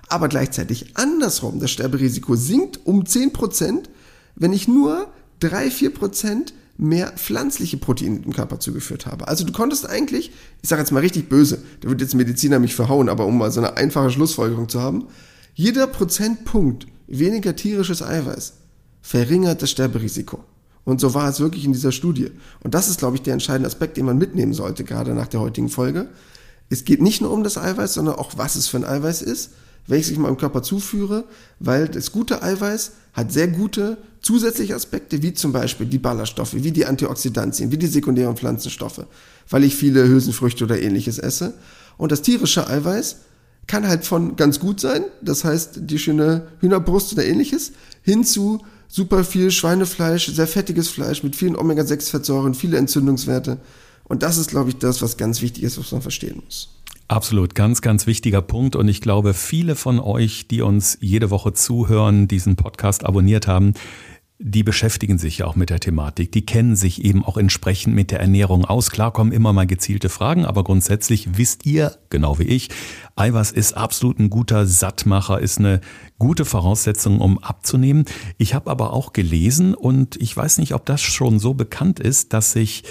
Aber 0.09 0.27
gleichzeitig 0.27 0.95
andersrum, 0.95 1.59
das 1.59 1.71
Sterberisiko 1.71 2.35
sinkt 2.35 2.85
um 2.85 3.05
10 3.05 3.33
Prozent, 3.33 3.89
wenn 4.35 4.53
ich 4.53 4.67
nur 4.67 5.07
3, 5.39 5.71
4 5.71 5.93
Prozent 5.93 6.53
mehr 6.77 7.11
pflanzliche 7.15 7.77
Proteine 7.77 8.21
im 8.23 8.33
Körper 8.33 8.59
zugeführt 8.59 9.05
habe. 9.05 9.27
Also 9.27 9.45
du 9.45 9.53
konntest 9.53 9.87
eigentlich, 9.87 10.31
ich 10.61 10.69
sage 10.69 10.81
jetzt 10.81 10.91
mal 10.91 11.01
richtig 11.01 11.29
böse, 11.29 11.61
da 11.81 11.89
wird 11.89 12.01
jetzt 12.01 12.15
Mediziner 12.15 12.59
mich 12.59 12.75
verhauen, 12.75 13.09
aber 13.09 13.25
um 13.25 13.37
mal 13.37 13.51
so 13.51 13.59
eine 13.59 13.77
einfache 13.77 14.09
Schlussfolgerung 14.09 14.69
zu 14.69 14.81
haben, 14.81 15.07
jeder 15.53 15.85
Prozentpunkt 15.87 16.87
weniger 17.07 17.55
tierisches 17.55 18.01
Eiweiß 18.01 18.53
verringert 19.01 19.61
das 19.61 19.69
Sterberisiko. 19.71 20.43
Und 20.85 20.99
so 20.99 21.13
war 21.13 21.29
es 21.29 21.39
wirklich 21.39 21.65
in 21.65 21.73
dieser 21.73 21.91
Studie. 21.91 22.31
Und 22.61 22.73
das 22.73 22.89
ist, 22.89 22.99
glaube 22.99 23.15
ich, 23.15 23.21
der 23.21 23.33
entscheidende 23.33 23.67
Aspekt, 23.67 23.97
den 23.97 24.05
man 24.05 24.17
mitnehmen 24.17 24.53
sollte, 24.53 24.83
gerade 24.83 25.13
nach 25.13 25.27
der 25.27 25.39
heutigen 25.39 25.69
Folge. 25.69 26.09
Es 26.69 26.85
geht 26.85 27.01
nicht 27.01 27.21
nur 27.21 27.31
um 27.31 27.43
das 27.43 27.57
Eiweiß, 27.57 27.93
sondern 27.93 28.15
auch, 28.15 28.31
was 28.37 28.55
es 28.55 28.67
für 28.67 28.77
ein 28.77 28.85
Eiweiß 28.85 29.21
ist, 29.21 29.51
welches 29.87 30.11
ich 30.11 30.17
meinem 30.17 30.37
Körper 30.37 30.63
zuführe, 30.63 31.25
weil 31.59 31.87
das 31.87 32.11
gute 32.11 32.41
Eiweiß 32.41 32.91
hat 33.13 33.31
sehr 33.31 33.47
gute 33.47 33.97
zusätzliche 34.21 34.75
Aspekte, 34.75 35.21
wie 35.21 35.33
zum 35.33 35.51
Beispiel 35.51 35.85
die 35.85 35.99
Ballaststoffe, 35.99 36.55
wie 36.55 36.71
die 36.71 36.85
Antioxidantien, 36.85 37.71
wie 37.71 37.77
die 37.77 37.87
sekundären 37.87 38.37
Pflanzenstoffe, 38.37 39.05
weil 39.49 39.63
ich 39.63 39.75
viele 39.75 40.07
Hülsenfrüchte 40.07 40.63
oder 40.63 40.81
ähnliches 40.81 41.19
esse. 41.19 41.53
Und 41.97 42.11
das 42.11 42.21
tierische 42.21 42.67
Eiweiß 42.67 43.17
kann 43.67 43.87
halt 43.87 44.05
von 44.05 44.35
ganz 44.35 44.59
gut 44.59 44.79
sein, 44.79 45.03
das 45.21 45.43
heißt 45.43 45.81
die 45.81 45.99
schöne 45.99 46.47
Hühnerbrust 46.59 47.13
oder 47.13 47.25
ähnliches, 47.25 47.73
hin 48.01 48.23
zu 48.23 48.61
super 48.87 49.23
viel 49.23 49.51
Schweinefleisch, 49.51 50.27
sehr 50.27 50.47
fettiges 50.47 50.87
Fleisch 50.87 51.23
mit 51.23 51.35
vielen 51.35 51.55
Omega-6-Fettsäuren, 51.55 52.53
viele 52.53 52.77
Entzündungswerte. 52.77 53.57
Und 54.03 54.21
das 54.21 54.37
ist, 54.37 54.51
glaube 54.51 54.69
ich, 54.69 54.77
das, 54.77 55.01
was 55.01 55.17
ganz 55.17 55.41
wichtig 55.41 55.63
ist, 55.63 55.77
was 55.77 55.91
man 55.91 56.01
verstehen 56.01 56.41
muss. 56.43 56.69
Absolut, 57.07 57.53
ganz, 57.53 57.81
ganz 57.81 58.07
wichtiger 58.07 58.41
Punkt. 58.41 58.75
Und 58.75 58.87
ich 58.87 59.01
glaube, 59.01 59.33
viele 59.33 59.75
von 59.75 59.99
euch, 59.99 60.47
die 60.47 60.61
uns 60.61 60.97
jede 61.01 61.29
Woche 61.29 61.53
zuhören, 61.53 62.27
diesen 62.27 62.55
Podcast 62.55 63.05
abonniert 63.05 63.47
haben, 63.47 63.73
die 64.45 64.63
beschäftigen 64.63 65.17
sich 65.17 65.37
ja 65.37 65.45
auch 65.45 65.55
mit 65.55 65.69
der 65.69 65.79
Thematik. 65.79 66.31
Die 66.31 66.45
kennen 66.45 66.75
sich 66.75 67.03
eben 67.05 67.23
auch 67.23 67.37
entsprechend 67.37 67.95
mit 67.95 68.11
der 68.11 68.19
Ernährung 68.19 68.65
aus. 68.65 68.89
Klar 68.89 69.13
kommen 69.13 69.31
immer 69.31 69.53
mal 69.53 69.67
gezielte 69.67 70.09
Fragen, 70.09 70.45
aber 70.45 70.63
grundsätzlich 70.63 71.37
wisst 71.37 71.65
ihr, 71.65 71.97
genau 72.09 72.39
wie 72.39 72.43
ich, 72.43 72.69
Eiweiß 73.15 73.51
ist 73.51 73.73
absolut 73.73 74.19
ein 74.19 74.29
guter 74.29 74.65
Sattmacher, 74.65 75.39
ist 75.39 75.59
eine 75.59 75.79
gute 76.19 76.45
Voraussetzung, 76.45 77.21
um 77.21 77.39
abzunehmen. 77.39 78.05
Ich 78.37 78.53
habe 78.53 78.69
aber 78.69 78.91
auch 78.91 79.13
gelesen 79.13 79.75
und 79.75 80.17
ich 80.17 80.35
weiß 80.35 80.57
nicht, 80.57 80.73
ob 80.73 80.85
das 80.85 81.01
schon 81.01 81.39
so 81.39 81.53
bekannt 81.53 81.99
ist, 81.99 82.33
dass 82.33 82.51
sich 82.51 82.83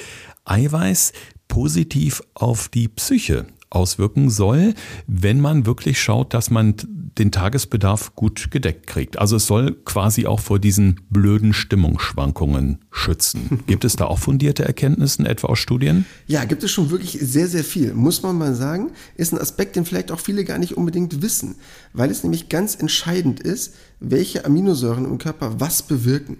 Eiweiß 0.44 1.12
positiv 1.48 2.22
auf 2.34 2.68
die 2.68 2.88
Psyche 2.88 3.46
auswirken 3.74 4.30
soll, 4.30 4.74
wenn 5.06 5.40
man 5.40 5.66
wirklich 5.66 6.00
schaut, 6.00 6.34
dass 6.34 6.50
man 6.50 6.74
den 7.18 7.30
Tagesbedarf 7.30 8.14
gut 8.14 8.50
gedeckt 8.50 8.86
kriegt. 8.86 9.18
Also 9.18 9.36
es 9.36 9.46
soll 9.46 9.74
quasi 9.84 10.26
auch 10.26 10.40
vor 10.40 10.58
diesen 10.58 11.00
blöden 11.10 11.52
Stimmungsschwankungen 11.52 12.78
schützen. 12.90 13.60
Gibt 13.66 13.84
es 13.84 13.96
da 13.96 14.06
auch 14.06 14.18
fundierte 14.18 14.64
Erkenntnisse, 14.64 15.24
etwa 15.24 15.48
aus 15.48 15.58
Studien? 15.58 16.06
Ja, 16.26 16.44
gibt 16.44 16.62
es 16.62 16.70
schon 16.70 16.90
wirklich 16.90 17.18
sehr, 17.20 17.48
sehr 17.48 17.64
viel. 17.64 17.92
Muss 17.94 18.22
man 18.22 18.38
mal 18.38 18.54
sagen, 18.54 18.92
ist 19.16 19.32
ein 19.32 19.40
Aspekt, 19.40 19.76
den 19.76 19.84
vielleicht 19.84 20.10
auch 20.10 20.20
viele 20.20 20.44
gar 20.44 20.58
nicht 20.58 20.76
unbedingt 20.76 21.22
wissen, 21.22 21.56
weil 21.92 22.10
es 22.10 22.22
nämlich 22.22 22.48
ganz 22.48 22.74
entscheidend 22.74 23.40
ist, 23.40 23.74
welche 24.00 24.44
Aminosäuren 24.44 25.04
im 25.04 25.18
Körper 25.18 25.60
was 25.60 25.82
bewirken. 25.82 26.38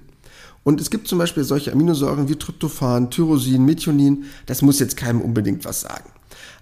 Und 0.64 0.80
es 0.80 0.90
gibt 0.90 1.08
zum 1.08 1.18
Beispiel 1.18 1.44
solche 1.44 1.72
Aminosäuren 1.72 2.28
wie 2.28 2.36
Tryptophan, 2.36 3.10
Tyrosin, 3.10 3.64
Methionin. 3.64 4.24
Das 4.46 4.62
muss 4.62 4.78
jetzt 4.78 4.96
keinem 4.96 5.20
unbedingt 5.20 5.64
was 5.64 5.80
sagen. 5.80 6.10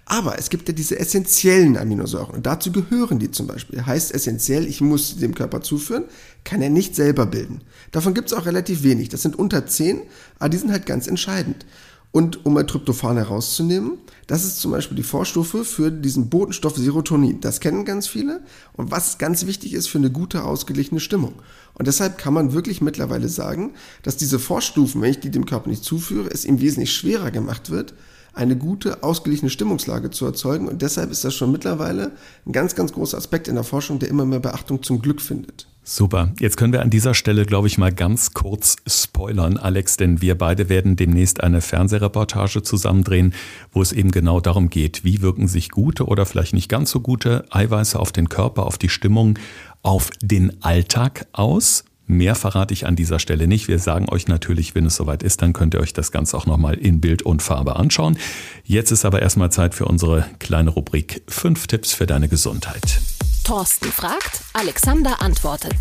Aber 0.05 0.37
es 0.37 0.49
gibt 0.49 0.67
ja 0.67 0.73
diese 0.73 0.99
essentiellen 0.99 1.77
Aminosäuren 1.77 2.35
und 2.35 2.45
dazu 2.45 2.71
gehören 2.71 3.19
die 3.19 3.31
zum 3.31 3.47
Beispiel. 3.47 3.85
Heißt 3.85 4.13
essentiell, 4.13 4.65
ich 4.67 4.81
muss 4.81 5.09
sie 5.09 5.19
dem 5.19 5.35
Körper 5.35 5.61
zuführen, 5.61 6.05
kann 6.43 6.61
er 6.61 6.69
nicht 6.69 6.95
selber 6.95 7.25
bilden. 7.25 7.61
Davon 7.91 8.13
gibt 8.13 8.27
es 8.31 8.33
auch 8.37 8.45
relativ 8.45 8.83
wenig. 8.83 9.09
Das 9.09 9.21
sind 9.21 9.37
unter 9.37 9.65
10, 9.65 10.01
aber 10.39 10.49
die 10.49 10.57
sind 10.57 10.71
halt 10.71 10.85
ganz 10.85 11.07
entscheidend. 11.07 11.65
Und 12.11 12.45
um 12.45 12.53
mal 12.53 12.65
Tryptophan 12.65 13.15
herauszunehmen, 13.15 13.93
das 14.27 14.43
ist 14.43 14.59
zum 14.59 14.71
Beispiel 14.71 14.97
die 14.97 15.03
Vorstufe 15.03 15.63
für 15.63 15.91
diesen 15.91 16.29
Botenstoff 16.29 16.75
Serotonin. 16.75 17.39
Das 17.39 17.61
kennen 17.61 17.85
ganz 17.85 18.05
viele. 18.07 18.41
Und 18.73 18.91
was 18.91 19.17
ganz 19.17 19.45
wichtig 19.45 19.73
ist 19.73 19.87
für 19.87 19.97
eine 19.97 20.11
gute, 20.11 20.43
ausgeglichene 20.43 20.99
Stimmung. 20.99 21.35
Und 21.73 21.87
deshalb 21.87 22.17
kann 22.17 22.33
man 22.33 22.51
wirklich 22.51 22.81
mittlerweile 22.81 23.29
sagen, 23.29 23.75
dass 24.03 24.17
diese 24.17 24.39
Vorstufen, 24.39 25.01
wenn 25.01 25.11
ich 25.11 25.21
die 25.21 25.31
dem 25.31 25.45
Körper 25.45 25.69
nicht 25.69 25.85
zuführe, 25.85 26.29
es 26.29 26.43
ihm 26.43 26.59
wesentlich 26.59 26.93
schwerer 26.93 27.31
gemacht 27.31 27.69
wird, 27.69 27.93
eine 28.33 28.55
gute, 28.55 29.03
ausgeglichene 29.03 29.49
Stimmungslage 29.49 30.09
zu 30.09 30.25
erzeugen. 30.25 30.67
Und 30.67 30.81
deshalb 30.81 31.11
ist 31.11 31.23
das 31.23 31.35
schon 31.35 31.51
mittlerweile 31.51 32.11
ein 32.45 32.51
ganz, 32.51 32.75
ganz 32.75 32.93
großer 32.93 33.17
Aspekt 33.17 33.47
in 33.47 33.55
der 33.55 33.63
Forschung, 33.63 33.99
der 33.99 34.09
immer 34.09 34.25
mehr 34.25 34.39
Beachtung 34.39 34.81
zum 34.83 35.01
Glück 35.01 35.21
findet. 35.21 35.67
Super. 35.83 36.31
Jetzt 36.39 36.57
können 36.57 36.73
wir 36.73 36.83
an 36.83 36.91
dieser 36.91 37.15
Stelle, 37.15 37.45
glaube 37.45 37.67
ich, 37.67 37.79
mal 37.79 37.91
ganz 37.91 38.33
kurz 38.33 38.77
spoilern, 38.85 39.57
Alex, 39.57 39.97
denn 39.97 40.21
wir 40.21 40.37
beide 40.37 40.69
werden 40.69 40.95
demnächst 40.95 41.41
eine 41.41 41.59
Fernsehreportage 41.59 42.61
zusammendrehen, 42.61 43.33
wo 43.71 43.81
es 43.81 43.91
eben 43.91 44.11
genau 44.11 44.39
darum 44.39 44.69
geht, 44.69 45.03
wie 45.03 45.21
wirken 45.21 45.47
sich 45.47 45.69
gute 45.69 46.05
oder 46.05 46.27
vielleicht 46.27 46.53
nicht 46.53 46.69
ganz 46.69 46.91
so 46.91 46.99
gute 46.99 47.45
Eiweiße 47.49 47.99
auf 47.99 48.11
den 48.11 48.29
Körper, 48.29 48.67
auf 48.67 48.77
die 48.77 48.89
Stimmung, 48.89 49.39
auf 49.81 50.11
den 50.21 50.61
Alltag 50.61 51.25
aus. 51.33 51.83
Mehr 52.07 52.35
verrate 52.35 52.73
ich 52.73 52.85
an 52.85 52.95
dieser 52.95 53.19
Stelle 53.19 53.47
nicht. 53.47 53.67
Wir 53.67 53.79
sagen 53.79 54.09
euch 54.09 54.27
natürlich, 54.27 54.75
wenn 54.75 54.85
es 54.85 54.95
soweit 54.95 55.23
ist, 55.23 55.41
dann 55.41 55.53
könnt 55.53 55.73
ihr 55.73 55.79
euch 55.79 55.93
das 55.93 56.11
Ganze 56.11 56.35
auch 56.35 56.45
nochmal 56.45 56.75
in 56.75 56.99
Bild 56.99 57.21
und 57.21 57.41
Farbe 57.41 57.77
anschauen. 57.77 58.17
Jetzt 58.63 58.91
ist 58.91 59.05
aber 59.05 59.21
erstmal 59.21 59.51
Zeit 59.51 59.73
für 59.73 59.85
unsere 59.85 60.25
kleine 60.39 60.71
Rubrik 60.71 61.21
5 61.27 61.67
Tipps 61.67 61.93
für 61.93 62.07
deine 62.07 62.27
Gesundheit. 62.27 62.99
Thorsten 63.43 63.91
fragt, 63.91 64.41
Alexander 64.53 65.21
antwortet. 65.21 65.75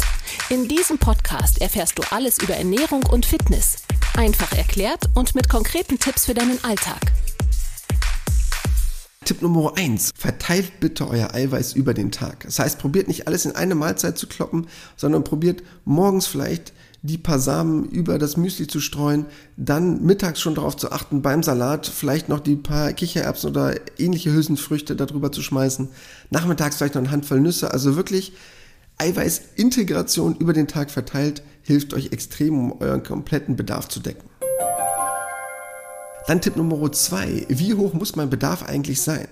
In 0.48 0.66
diesem 0.66 0.98
Podcast 0.98 1.60
erfährst 1.60 1.98
du 1.98 2.02
alles 2.10 2.38
über 2.38 2.54
Ernährung 2.54 3.04
und 3.04 3.26
Fitness. 3.26 3.76
Einfach 4.16 4.52
erklärt 4.52 5.10
und 5.14 5.34
mit 5.34 5.48
konkreten 5.48 5.98
Tipps 5.98 6.26
für 6.26 6.34
deinen 6.34 6.62
Alltag. 6.64 7.00
Tipp 9.30 9.42
Nummer 9.42 9.74
eins: 9.76 10.10
Verteilt 10.16 10.80
bitte 10.80 11.08
euer 11.08 11.32
Eiweiß 11.32 11.74
über 11.74 11.94
den 11.94 12.10
Tag. 12.10 12.42
Das 12.46 12.58
heißt, 12.58 12.80
probiert 12.80 13.06
nicht 13.06 13.28
alles 13.28 13.44
in 13.44 13.54
eine 13.54 13.76
Mahlzeit 13.76 14.18
zu 14.18 14.26
kloppen, 14.26 14.66
sondern 14.96 15.22
probiert 15.22 15.62
morgens 15.84 16.26
vielleicht 16.26 16.72
die 17.02 17.16
paar 17.16 17.38
Samen 17.38 17.84
über 17.84 18.18
das 18.18 18.36
Müsli 18.36 18.66
zu 18.66 18.80
streuen, 18.80 19.26
dann 19.56 20.02
mittags 20.02 20.40
schon 20.40 20.56
darauf 20.56 20.76
zu 20.76 20.90
achten, 20.90 21.22
beim 21.22 21.44
Salat 21.44 21.86
vielleicht 21.86 22.28
noch 22.28 22.40
die 22.40 22.56
paar 22.56 22.92
Kichererbsen 22.92 23.50
oder 23.50 23.76
ähnliche 24.00 24.32
Hülsenfrüchte 24.32 24.96
darüber 24.96 25.30
zu 25.30 25.42
schmeißen, 25.42 25.90
nachmittags 26.30 26.78
vielleicht 26.78 26.96
noch 26.96 27.02
eine 27.02 27.12
Handvoll 27.12 27.40
Nüsse, 27.40 27.72
also 27.72 27.94
wirklich 27.94 28.32
Eiweißintegration 28.98 30.38
über 30.38 30.54
den 30.54 30.66
Tag 30.66 30.90
verteilt, 30.90 31.44
hilft 31.62 31.94
euch 31.94 32.10
extrem, 32.10 32.58
um 32.58 32.80
euren 32.80 33.04
kompletten 33.04 33.54
Bedarf 33.54 33.88
zu 33.88 34.00
decken. 34.00 34.29
Dann 36.30 36.40
Tipp 36.40 36.54
Nummer 36.54 36.92
zwei: 36.92 37.44
Wie 37.48 37.74
hoch 37.74 37.92
muss 37.92 38.14
mein 38.14 38.30
Bedarf 38.30 38.62
eigentlich 38.62 39.02
sein? 39.02 39.26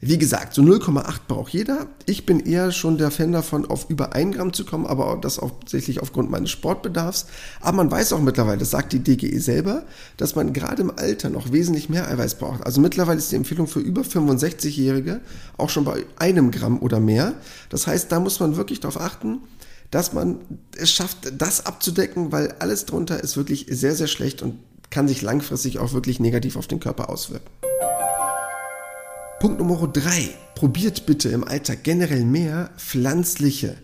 Wie 0.00 0.16
gesagt, 0.16 0.54
so 0.54 0.62
0,8 0.62 1.20
braucht 1.28 1.52
jeder. 1.52 1.88
Ich 2.06 2.24
bin 2.24 2.40
eher 2.40 2.72
schon 2.72 2.96
der 2.96 3.10
Fan 3.10 3.32
davon, 3.32 3.66
auf 3.66 3.90
über 3.90 4.14
1 4.14 4.34
Gramm 4.34 4.54
zu 4.54 4.64
kommen, 4.64 4.86
aber 4.86 5.18
das 5.20 5.36
hauptsächlich 5.36 6.00
aufgrund 6.00 6.30
meines 6.30 6.48
Sportbedarfs. 6.48 7.26
Aber 7.60 7.76
man 7.76 7.90
weiß 7.90 8.14
auch 8.14 8.22
mittlerweile, 8.22 8.56
das 8.56 8.70
sagt 8.70 8.94
die 8.94 9.00
DGE 9.00 9.38
selber, 9.40 9.84
dass 10.16 10.34
man 10.34 10.54
gerade 10.54 10.80
im 10.80 10.90
Alter 10.90 11.28
noch 11.28 11.52
wesentlich 11.52 11.90
mehr 11.90 12.08
Eiweiß 12.08 12.36
braucht. 12.36 12.64
Also 12.64 12.80
mittlerweile 12.80 13.18
ist 13.18 13.30
die 13.30 13.36
Empfehlung 13.36 13.66
für 13.66 13.80
über 13.80 14.00
65-Jährige 14.00 15.20
auch 15.58 15.68
schon 15.68 15.84
bei 15.84 16.06
einem 16.18 16.50
Gramm 16.50 16.78
oder 16.78 16.98
mehr. 16.98 17.34
Das 17.68 17.86
heißt, 17.86 18.10
da 18.10 18.20
muss 18.20 18.40
man 18.40 18.56
wirklich 18.56 18.80
darauf 18.80 18.98
achten, 18.98 19.42
dass 19.90 20.14
man 20.14 20.38
es 20.78 20.90
schafft, 20.90 21.30
das 21.36 21.66
abzudecken, 21.66 22.32
weil 22.32 22.54
alles 22.58 22.86
drunter 22.86 23.22
ist 23.22 23.36
wirklich 23.36 23.66
sehr, 23.68 23.94
sehr 23.94 24.06
schlecht 24.06 24.40
und 24.40 24.58
kann 24.90 25.08
sich 25.08 25.22
langfristig 25.22 25.78
auch 25.78 25.92
wirklich 25.92 26.20
negativ 26.20 26.56
auf 26.56 26.66
den 26.66 26.80
Körper 26.80 27.10
auswirken. 27.10 27.50
Punkt 29.40 29.58
Nummer 29.58 29.86
drei. 29.88 30.30
Probiert 30.54 31.04
bitte 31.04 31.28
im 31.28 31.44
Alltag 31.44 31.82
generell 31.82 32.24
mehr 32.24 32.70
pflanzliche 32.78 33.76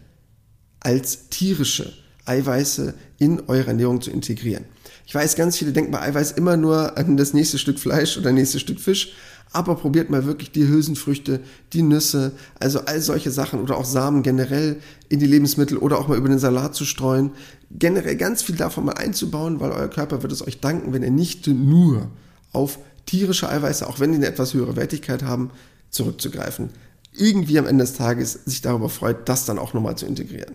als 0.80 1.28
tierische 1.28 1.92
Eiweiße 2.24 2.94
in 3.18 3.40
eure 3.48 3.68
Ernährung 3.68 4.00
zu 4.00 4.10
integrieren. 4.10 4.64
Ich 5.06 5.14
weiß, 5.14 5.36
ganz 5.36 5.56
viele 5.58 5.72
denken 5.72 5.90
bei 5.90 6.00
Eiweiß 6.00 6.32
immer 6.32 6.56
nur 6.56 6.96
an 6.96 7.16
das 7.16 7.34
nächste 7.34 7.58
Stück 7.58 7.78
Fleisch 7.78 8.16
oder 8.16 8.32
nächste 8.32 8.60
Stück 8.60 8.80
Fisch, 8.80 9.12
aber 9.52 9.74
probiert 9.76 10.10
mal 10.10 10.24
wirklich 10.24 10.50
die 10.50 10.66
Hülsenfrüchte, 10.66 11.40
die 11.72 11.82
Nüsse, 11.82 12.32
also 12.58 12.80
all 12.86 13.00
solche 13.00 13.30
Sachen 13.30 13.60
oder 13.60 13.76
auch 13.76 13.84
Samen 13.84 14.22
generell 14.22 14.80
in 15.08 15.20
die 15.20 15.26
Lebensmittel 15.26 15.76
oder 15.76 15.98
auch 15.98 16.08
mal 16.08 16.16
über 16.16 16.28
den 16.28 16.38
Salat 16.38 16.74
zu 16.74 16.84
streuen. 16.84 17.32
Generell 17.70 18.16
ganz 18.16 18.42
viel 18.42 18.56
davon 18.56 18.86
mal 18.86 18.92
einzubauen, 18.92 19.60
weil 19.60 19.72
euer 19.72 19.88
Körper 19.88 20.22
wird 20.22 20.32
es 20.32 20.46
euch 20.46 20.60
danken, 20.60 20.92
wenn 20.92 21.02
ihr 21.02 21.10
nicht 21.10 21.46
nur 21.46 22.08
auf 22.52 22.78
tierische 23.06 23.48
Eiweiße, 23.48 23.86
auch 23.86 24.00
wenn 24.00 24.12
die 24.12 24.18
eine 24.18 24.26
etwas 24.26 24.54
höhere 24.54 24.76
Wertigkeit 24.76 25.22
haben, 25.22 25.50
zurückzugreifen. 25.90 26.70
Irgendwie 27.14 27.58
am 27.58 27.66
Ende 27.66 27.84
des 27.84 27.94
Tages 27.94 28.40
sich 28.46 28.62
darüber 28.62 28.88
freut, 28.88 29.28
das 29.28 29.44
dann 29.44 29.58
auch 29.58 29.74
nochmal 29.74 29.96
zu 29.96 30.06
integrieren. 30.06 30.54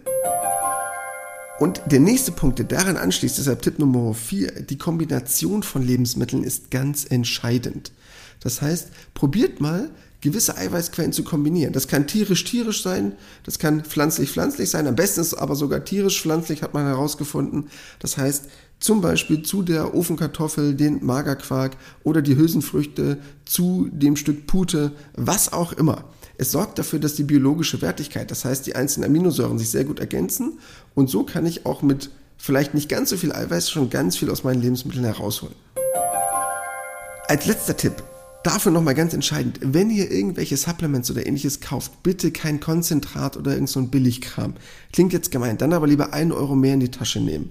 Und 1.60 1.82
der 1.88 2.00
nächste 2.00 2.32
Punkt, 2.32 2.60
der 2.60 2.68
daran 2.68 2.98
anschließt, 2.98 3.40
deshalb 3.40 3.64
Tipp 3.64 3.80
Nummer 3.80 4.14
4, 4.14 4.62
die 4.62 4.78
Kombination 4.78 5.64
von 5.64 5.82
Lebensmitteln 5.82 6.44
ist 6.44 6.70
ganz 6.70 7.06
entscheidend. 7.10 7.92
Das 8.42 8.62
heißt, 8.62 8.90
probiert 9.16 9.60
mal 9.60 9.90
gewisse 10.22 10.56
Eiweißquellen 10.58 11.14
zu 11.14 11.24
kombinieren. 11.24 11.74
Das 11.74 11.88
kann 11.88 12.06
tierisch-tierisch 12.06 12.84
sein, 12.84 13.14
das 13.44 13.58
kann 13.58 13.84
pflanzlich-pflanzlich 13.84 14.70
sein, 14.70 14.88
am 14.88 14.96
besten 14.96 15.22
ist 15.22 15.28
es 15.28 15.34
aber 15.34 15.56
sogar 15.56 15.84
tierisch-pflanzlich, 15.84 16.62
hat 16.62 16.74
man 16.74 16.86
herausgefunden. 16.86 17.70
Das 18.00 18.18
heißt, 18.18 18.46
zum 18.80 19.02
Beispiel 19.02 19.42
zu 19.42 19.64
der 19.64 19.96
Ofenkartoffel, 19.96 20.76
den 20.76 21.04
Magerquark 21.04 21.78
oder 22.04 22.22
die 22.22 22.36
Hülsenfrüchte, 22.36 23.18
zu 23.46 23.90
dem 23.92 24.16
Stück 24.16 24.46
Pute, 24.46 24.92
was 25.16 25.54
auch 25.54 25.74
immer. 25.74 26.04
Es 26.38 26.52
sorgt 26.52 26.78
dafür, 26.78 27.00
dass 27.00 27.16
die 27.16 27.24
biologische 27.24 27.82
Wertigkeit, 27.82 28.30
das 28.30 28.46
heißt 28.46 28.68
die 28.68 28.76
einzelnen 28.76 29.10
Aminosäuren 29.10 29.58
sich 29.58 29.70
sehr 29.70 29.86
gut 29.86 30.00
ergänzen 30.00 30.60
und 30.94 31.10
so 31.10 31.24
kann 31.24 31.46
ich 31.46 31.66
auch 31.66 31.82
mit 31.82 32.12
vielleicht 32.38 32.74
nicht 32.76 32.90
ganz 32.90 33.10
so 33.10 33.18
viel 33.18 33.34
Eiweiß 33.34 33.72
schon 33.72 33.90
ganz 33.90 34.18
viel 34.18 34.30
aus 34.30 34.44
meinen 34.44 34.62
Lebensmitteln 34.62 35.06
herausholen. 35.06 35.56
Als 37.28 37.46
letzter 37.46 37.76
Tipp, 37.76 38.04
Dafür 38.48 38.72
nochmal 38.72 38.96
ganz 38.96 39.14
entscheidend, 39.14 39.60
wenn 39.62 39.90
ihr 39.90 40.10
irgendwelche 40.10 40.56
Supplements 40.56 41.12
oder 41.12 41.26
ähnliches 41.26 41.60
kauft, 41.60 42.02
bitte 42.02 42.32
kein 42.32 42.62
Konzentrat 42.62 43.36
oder 43.36 43.54
irgend 43.54 43.68
so 43.68 43.82
ein 43.82 43.90
Billigkram. 43.90 44.54
Klingt 44.94 45.12
jetzt 45.12 45.32
gemeint, 45.32 45.62
dann 45.62 45.74
aber 45.74 45.86
lieber 45.86 46.14
einen 46.14 46.32
Euro 46.32 46.56
mehr 46.56 46.76
in 46.76 46.80
die 46.80 46.92
Tasche 46.92 47.20
nehmen. 47.20 47.50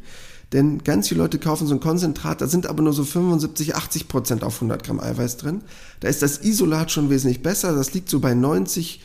Denn 0.52 0.84
ganz 0.84 1.08
viele 1.08 1.22
Leute 1.22 1.38
kaufen 1.38 1.66
so 1.66 1.74
ein 1.74 1.80
Konzentrat, 1.80 2.40
da 2.40 2.46
sind 2.46 2.66
aber 2.66 2.82
nur 2.82 2.92
so 2.92 3.04
75, 3.04 3.74
80 3.74 4.08
Prozent 4.08 4.44
auf 4.44 4.56
100 4.56 4.84
Gramm 4.84 5.00
Eiweiß 5.00 5.38
drin. 5.38 5.62
Da 6.00 6.08
ist 6.08 6.22
das 6.22 6.38
Isolat 6.42 6.92
schon 6.92 7.10
wesentlich 7.10 7.42
besser, 7.42 7.74
das 7.74 7.94
liegt 7.94 8.08
so 8.08 8.20
bei 8.20 8.32
90, 8.32 9.02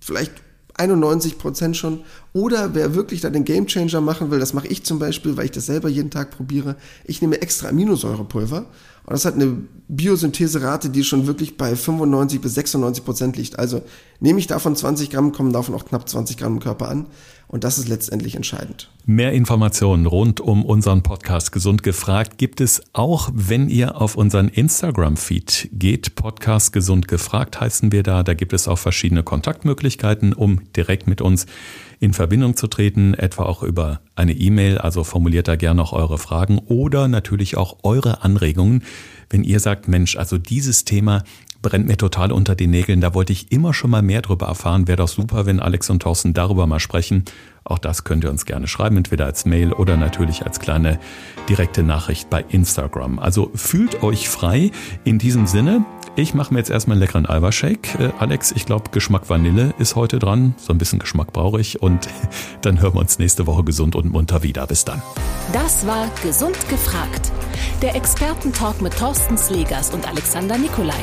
vielleicht 0.00 0.32
91 0.80 1.38
Prozent 1.38 1.76
schon. 1.76 2.00
Oder 2.32 2.74
wer 2.74 2.94
wirklich 2.94 3.20
da 3.20 3.30
den 3.30 3.44
Gamechanger 3.44 4.00
machen 4.00 4.30
will, 4.30 4.40
das 4.40 4.54
mache 4.54 4.66
ich 4.66 4.82
zum 4.82 4.98
Beispiel, 4.98 5.36
weil 5.36 5.44
ich 5.44 5.50
das 5.50 5.66
selber 5.66 5.88
jeden 5.88 6.10
Tag 6.10 6.30
probiere. 6.30 6.76
Ich 7.04 7.20
nehme 7.20 7.40
extra 7.40 7.68
Aminosäurepulver 7.68 8.58
und 8.58 9.12
das 9.12 9.24
hat 9.24 9.34
eine 9.34 9.58
Biosyntheserate, 9.88 10.88
die 10.88 11.04
schon 11.04 11.26
wirklich 11.26 11.56
bei 11.56 11.76
95 11.76 12.40
bis 12.40 12.54
96 12.54 13.04
Prozent 13.04 13.36
liegt. 13.36 13.58
Also 13.58 13.82
nehme 14.20 14.38
ich 14.38 14.46
davon 14.46 14.74
20 14.74 15.10
Gramm, 15.10 15.32
kommen 15.32 15.52
davon 15.52 15.74
auch 15.74 15.84
knapp 15.84 16.08
20 16.08 16.36
Gramm 16.36 16.54
im 16.54 16.60
Körper 16.60 16.88
an. 16.88 17.06
Und 17.50 17.64
das 17.64 17.78
ist 17.78 17.88
letztendlich 17.88 18.36
entscheidend. 18.36 18.88
Mehr 19.06 19.32
Informationen 19.32 20.06
rund 20.06 20.40
um 20.40 20.64
unseren 20.64 21.02
Podcast 21.02 21.50
Gesund 21.50 21.82
gefragt 21.82 22.38
gibt 22.38 22.60
es 22.60 22.80
auch, 22.92 23.28
wenn 23.34 23.68
ihr 23.68 24.00
auf 24.00 24.14
unseren 24.14 24.46
Instagram-Feed 24.46 25.70
geht. 25.72 26.14
Podcast 26.14 26.72
Gesund 26.72 27.08
gefragt 27.08 27.60
heißen 27.60 27.90
wir 27.90 28.04
da. 28.04 28.22
Da 28.22 28.34
gibt 28.34 28.52
es 28.52 28.68
auch 28.68 28.78
verschiedene 28.78 29.24
Kontaktmöglichkeiten, 29.24 30.32
um 30.32 30.72
direkt 30.76 31.08
mit 31.08 31.20
uns 31.20 31.46
in 31.98 32.12
Verbindung 32.12 32.54
zu 32.54 32.68
treten, 32.68 33.14
etwa 33.14 33.46
auch 33.46 33.64
über 33.64 34.00
eine 34.14 34.32
E-Mail. 34.32 34.78
Also 34.78 35.02
formuliert 35.02 35.48
da 35.48 35.56
gerne 35.56 35.78
noch 35.78 35.92
eure 35.92 36.18
Fragen 36.18 36.58
oder 36.58 37.08
natürlich 37.08 37.56
auch 37.56 37.78
eure 37.82 38.22
Anregungen. 38.22 38.84
Wenn 39.28 39.42
ihr 39.42 39.58
sagt, 39.58 39.88
Mensch, 39.88 40.16
also 40.16 40.38
dieses 40.38 40.84
Thema 40.84 41.24
brennt 41.62 41.86
mir 41.86 41.96
total 41.96 42.32
unter 42.32 42.54
den 42.54 42.70
Nägeln. 42.70 43.00
Da 43.00 43.14
wollte 43.14 43.32
ich 43.32 43.52
immer 43.52 43.74
schon 43.74 43.90
mal 43.90 44.02
mehr 44.02 44.22
darüber 44.22 44.46
erfahren. 44.46 44.88
Wäre 44.88 44.96
doch 44.96 45.08
super, 45.08 45.46
wenn 45.46 45.60
Alex 45.60 45.90
und 45.90 46.02
Thorsten 46.02 46.32
darüber 46.32 46.66
mal 46.66 46.80
sprechen. 46.80 47.24
Auch 47.64 47.78
das 47.78 48.04
könnt 48.04 48.24
ihr 48.24 48.30
uns 48.30 48.46
gerne 48.46 48.66
schreiben, 48.66 48.96
entweder 48.96 49.26
als 49.26 49.44
Mail 49.44 49.72
oder 49.72 49.96
natürlich 49.96 50.44
als 50.46 50.60
kleine 50.60 50.98
direkte 51.48 51.82
Nachricht 51.82 52.30
bei 52.30 52.44
Instagram. 52.48 53.18
Also 53.18 53.50
fühlt 53.54 54.02
euch 54.02 54.28
frei. 54.28 54.70
In 55.04 55.18
diesem 55.18 55.46
Sinne, 55.46 55.84
ich 56.16 56.34
mache 56.34 56.54
mir 56.54 56.60
jetzt 56.60 56.70
erstmal 56.70 56.94
einen 56.94 57.02
leckeren 57.02 57.26
Alba-Shake. 57.26 58.00
Äh, 58.00 58.10
Alex, 58.18 58.52
ich 58.52 58.66
glaube, 58.66 58.90
Geschmack 58.90 59.28
Vanille 59.28 59.74
ist 59.78 59.94
heute 59.94 60.18
dran. 60.18 60.54
So 60.56 60.72
ein 60.72 60.78
bisschen 60.78 60.98
Geschmack 60.98 61.32
brauche 61.32 61.60
ich. 61.60 61.82
Und 61.82 62.08
dann 62.62 62.80
hören 62.80 62.94
wir 62.94 63.00
uns 63.00 63.18
nächste 63.18 63.46
Woche 63.46 63.62
gesund 63.62 63.94
und 63.94 64.10
munter 64.10 64.42
wieder. 64.42 64.66
Bis 64.66 64.84
dann. 64.84 65.02
Das 65.52 65.86
war 65.86 66.08
Gesund 66.22 66.56
gefragt. 66.68 67.30
Der 67.82 67.94
Expertentalk 67.94 68.80
mit 68.80 68.96
Thorsten 68.98 69.36
Slegers 69.36 69.90
und 69.90 70.08
Alexander 70.08 70.58
Nikolai. 70.58 71.02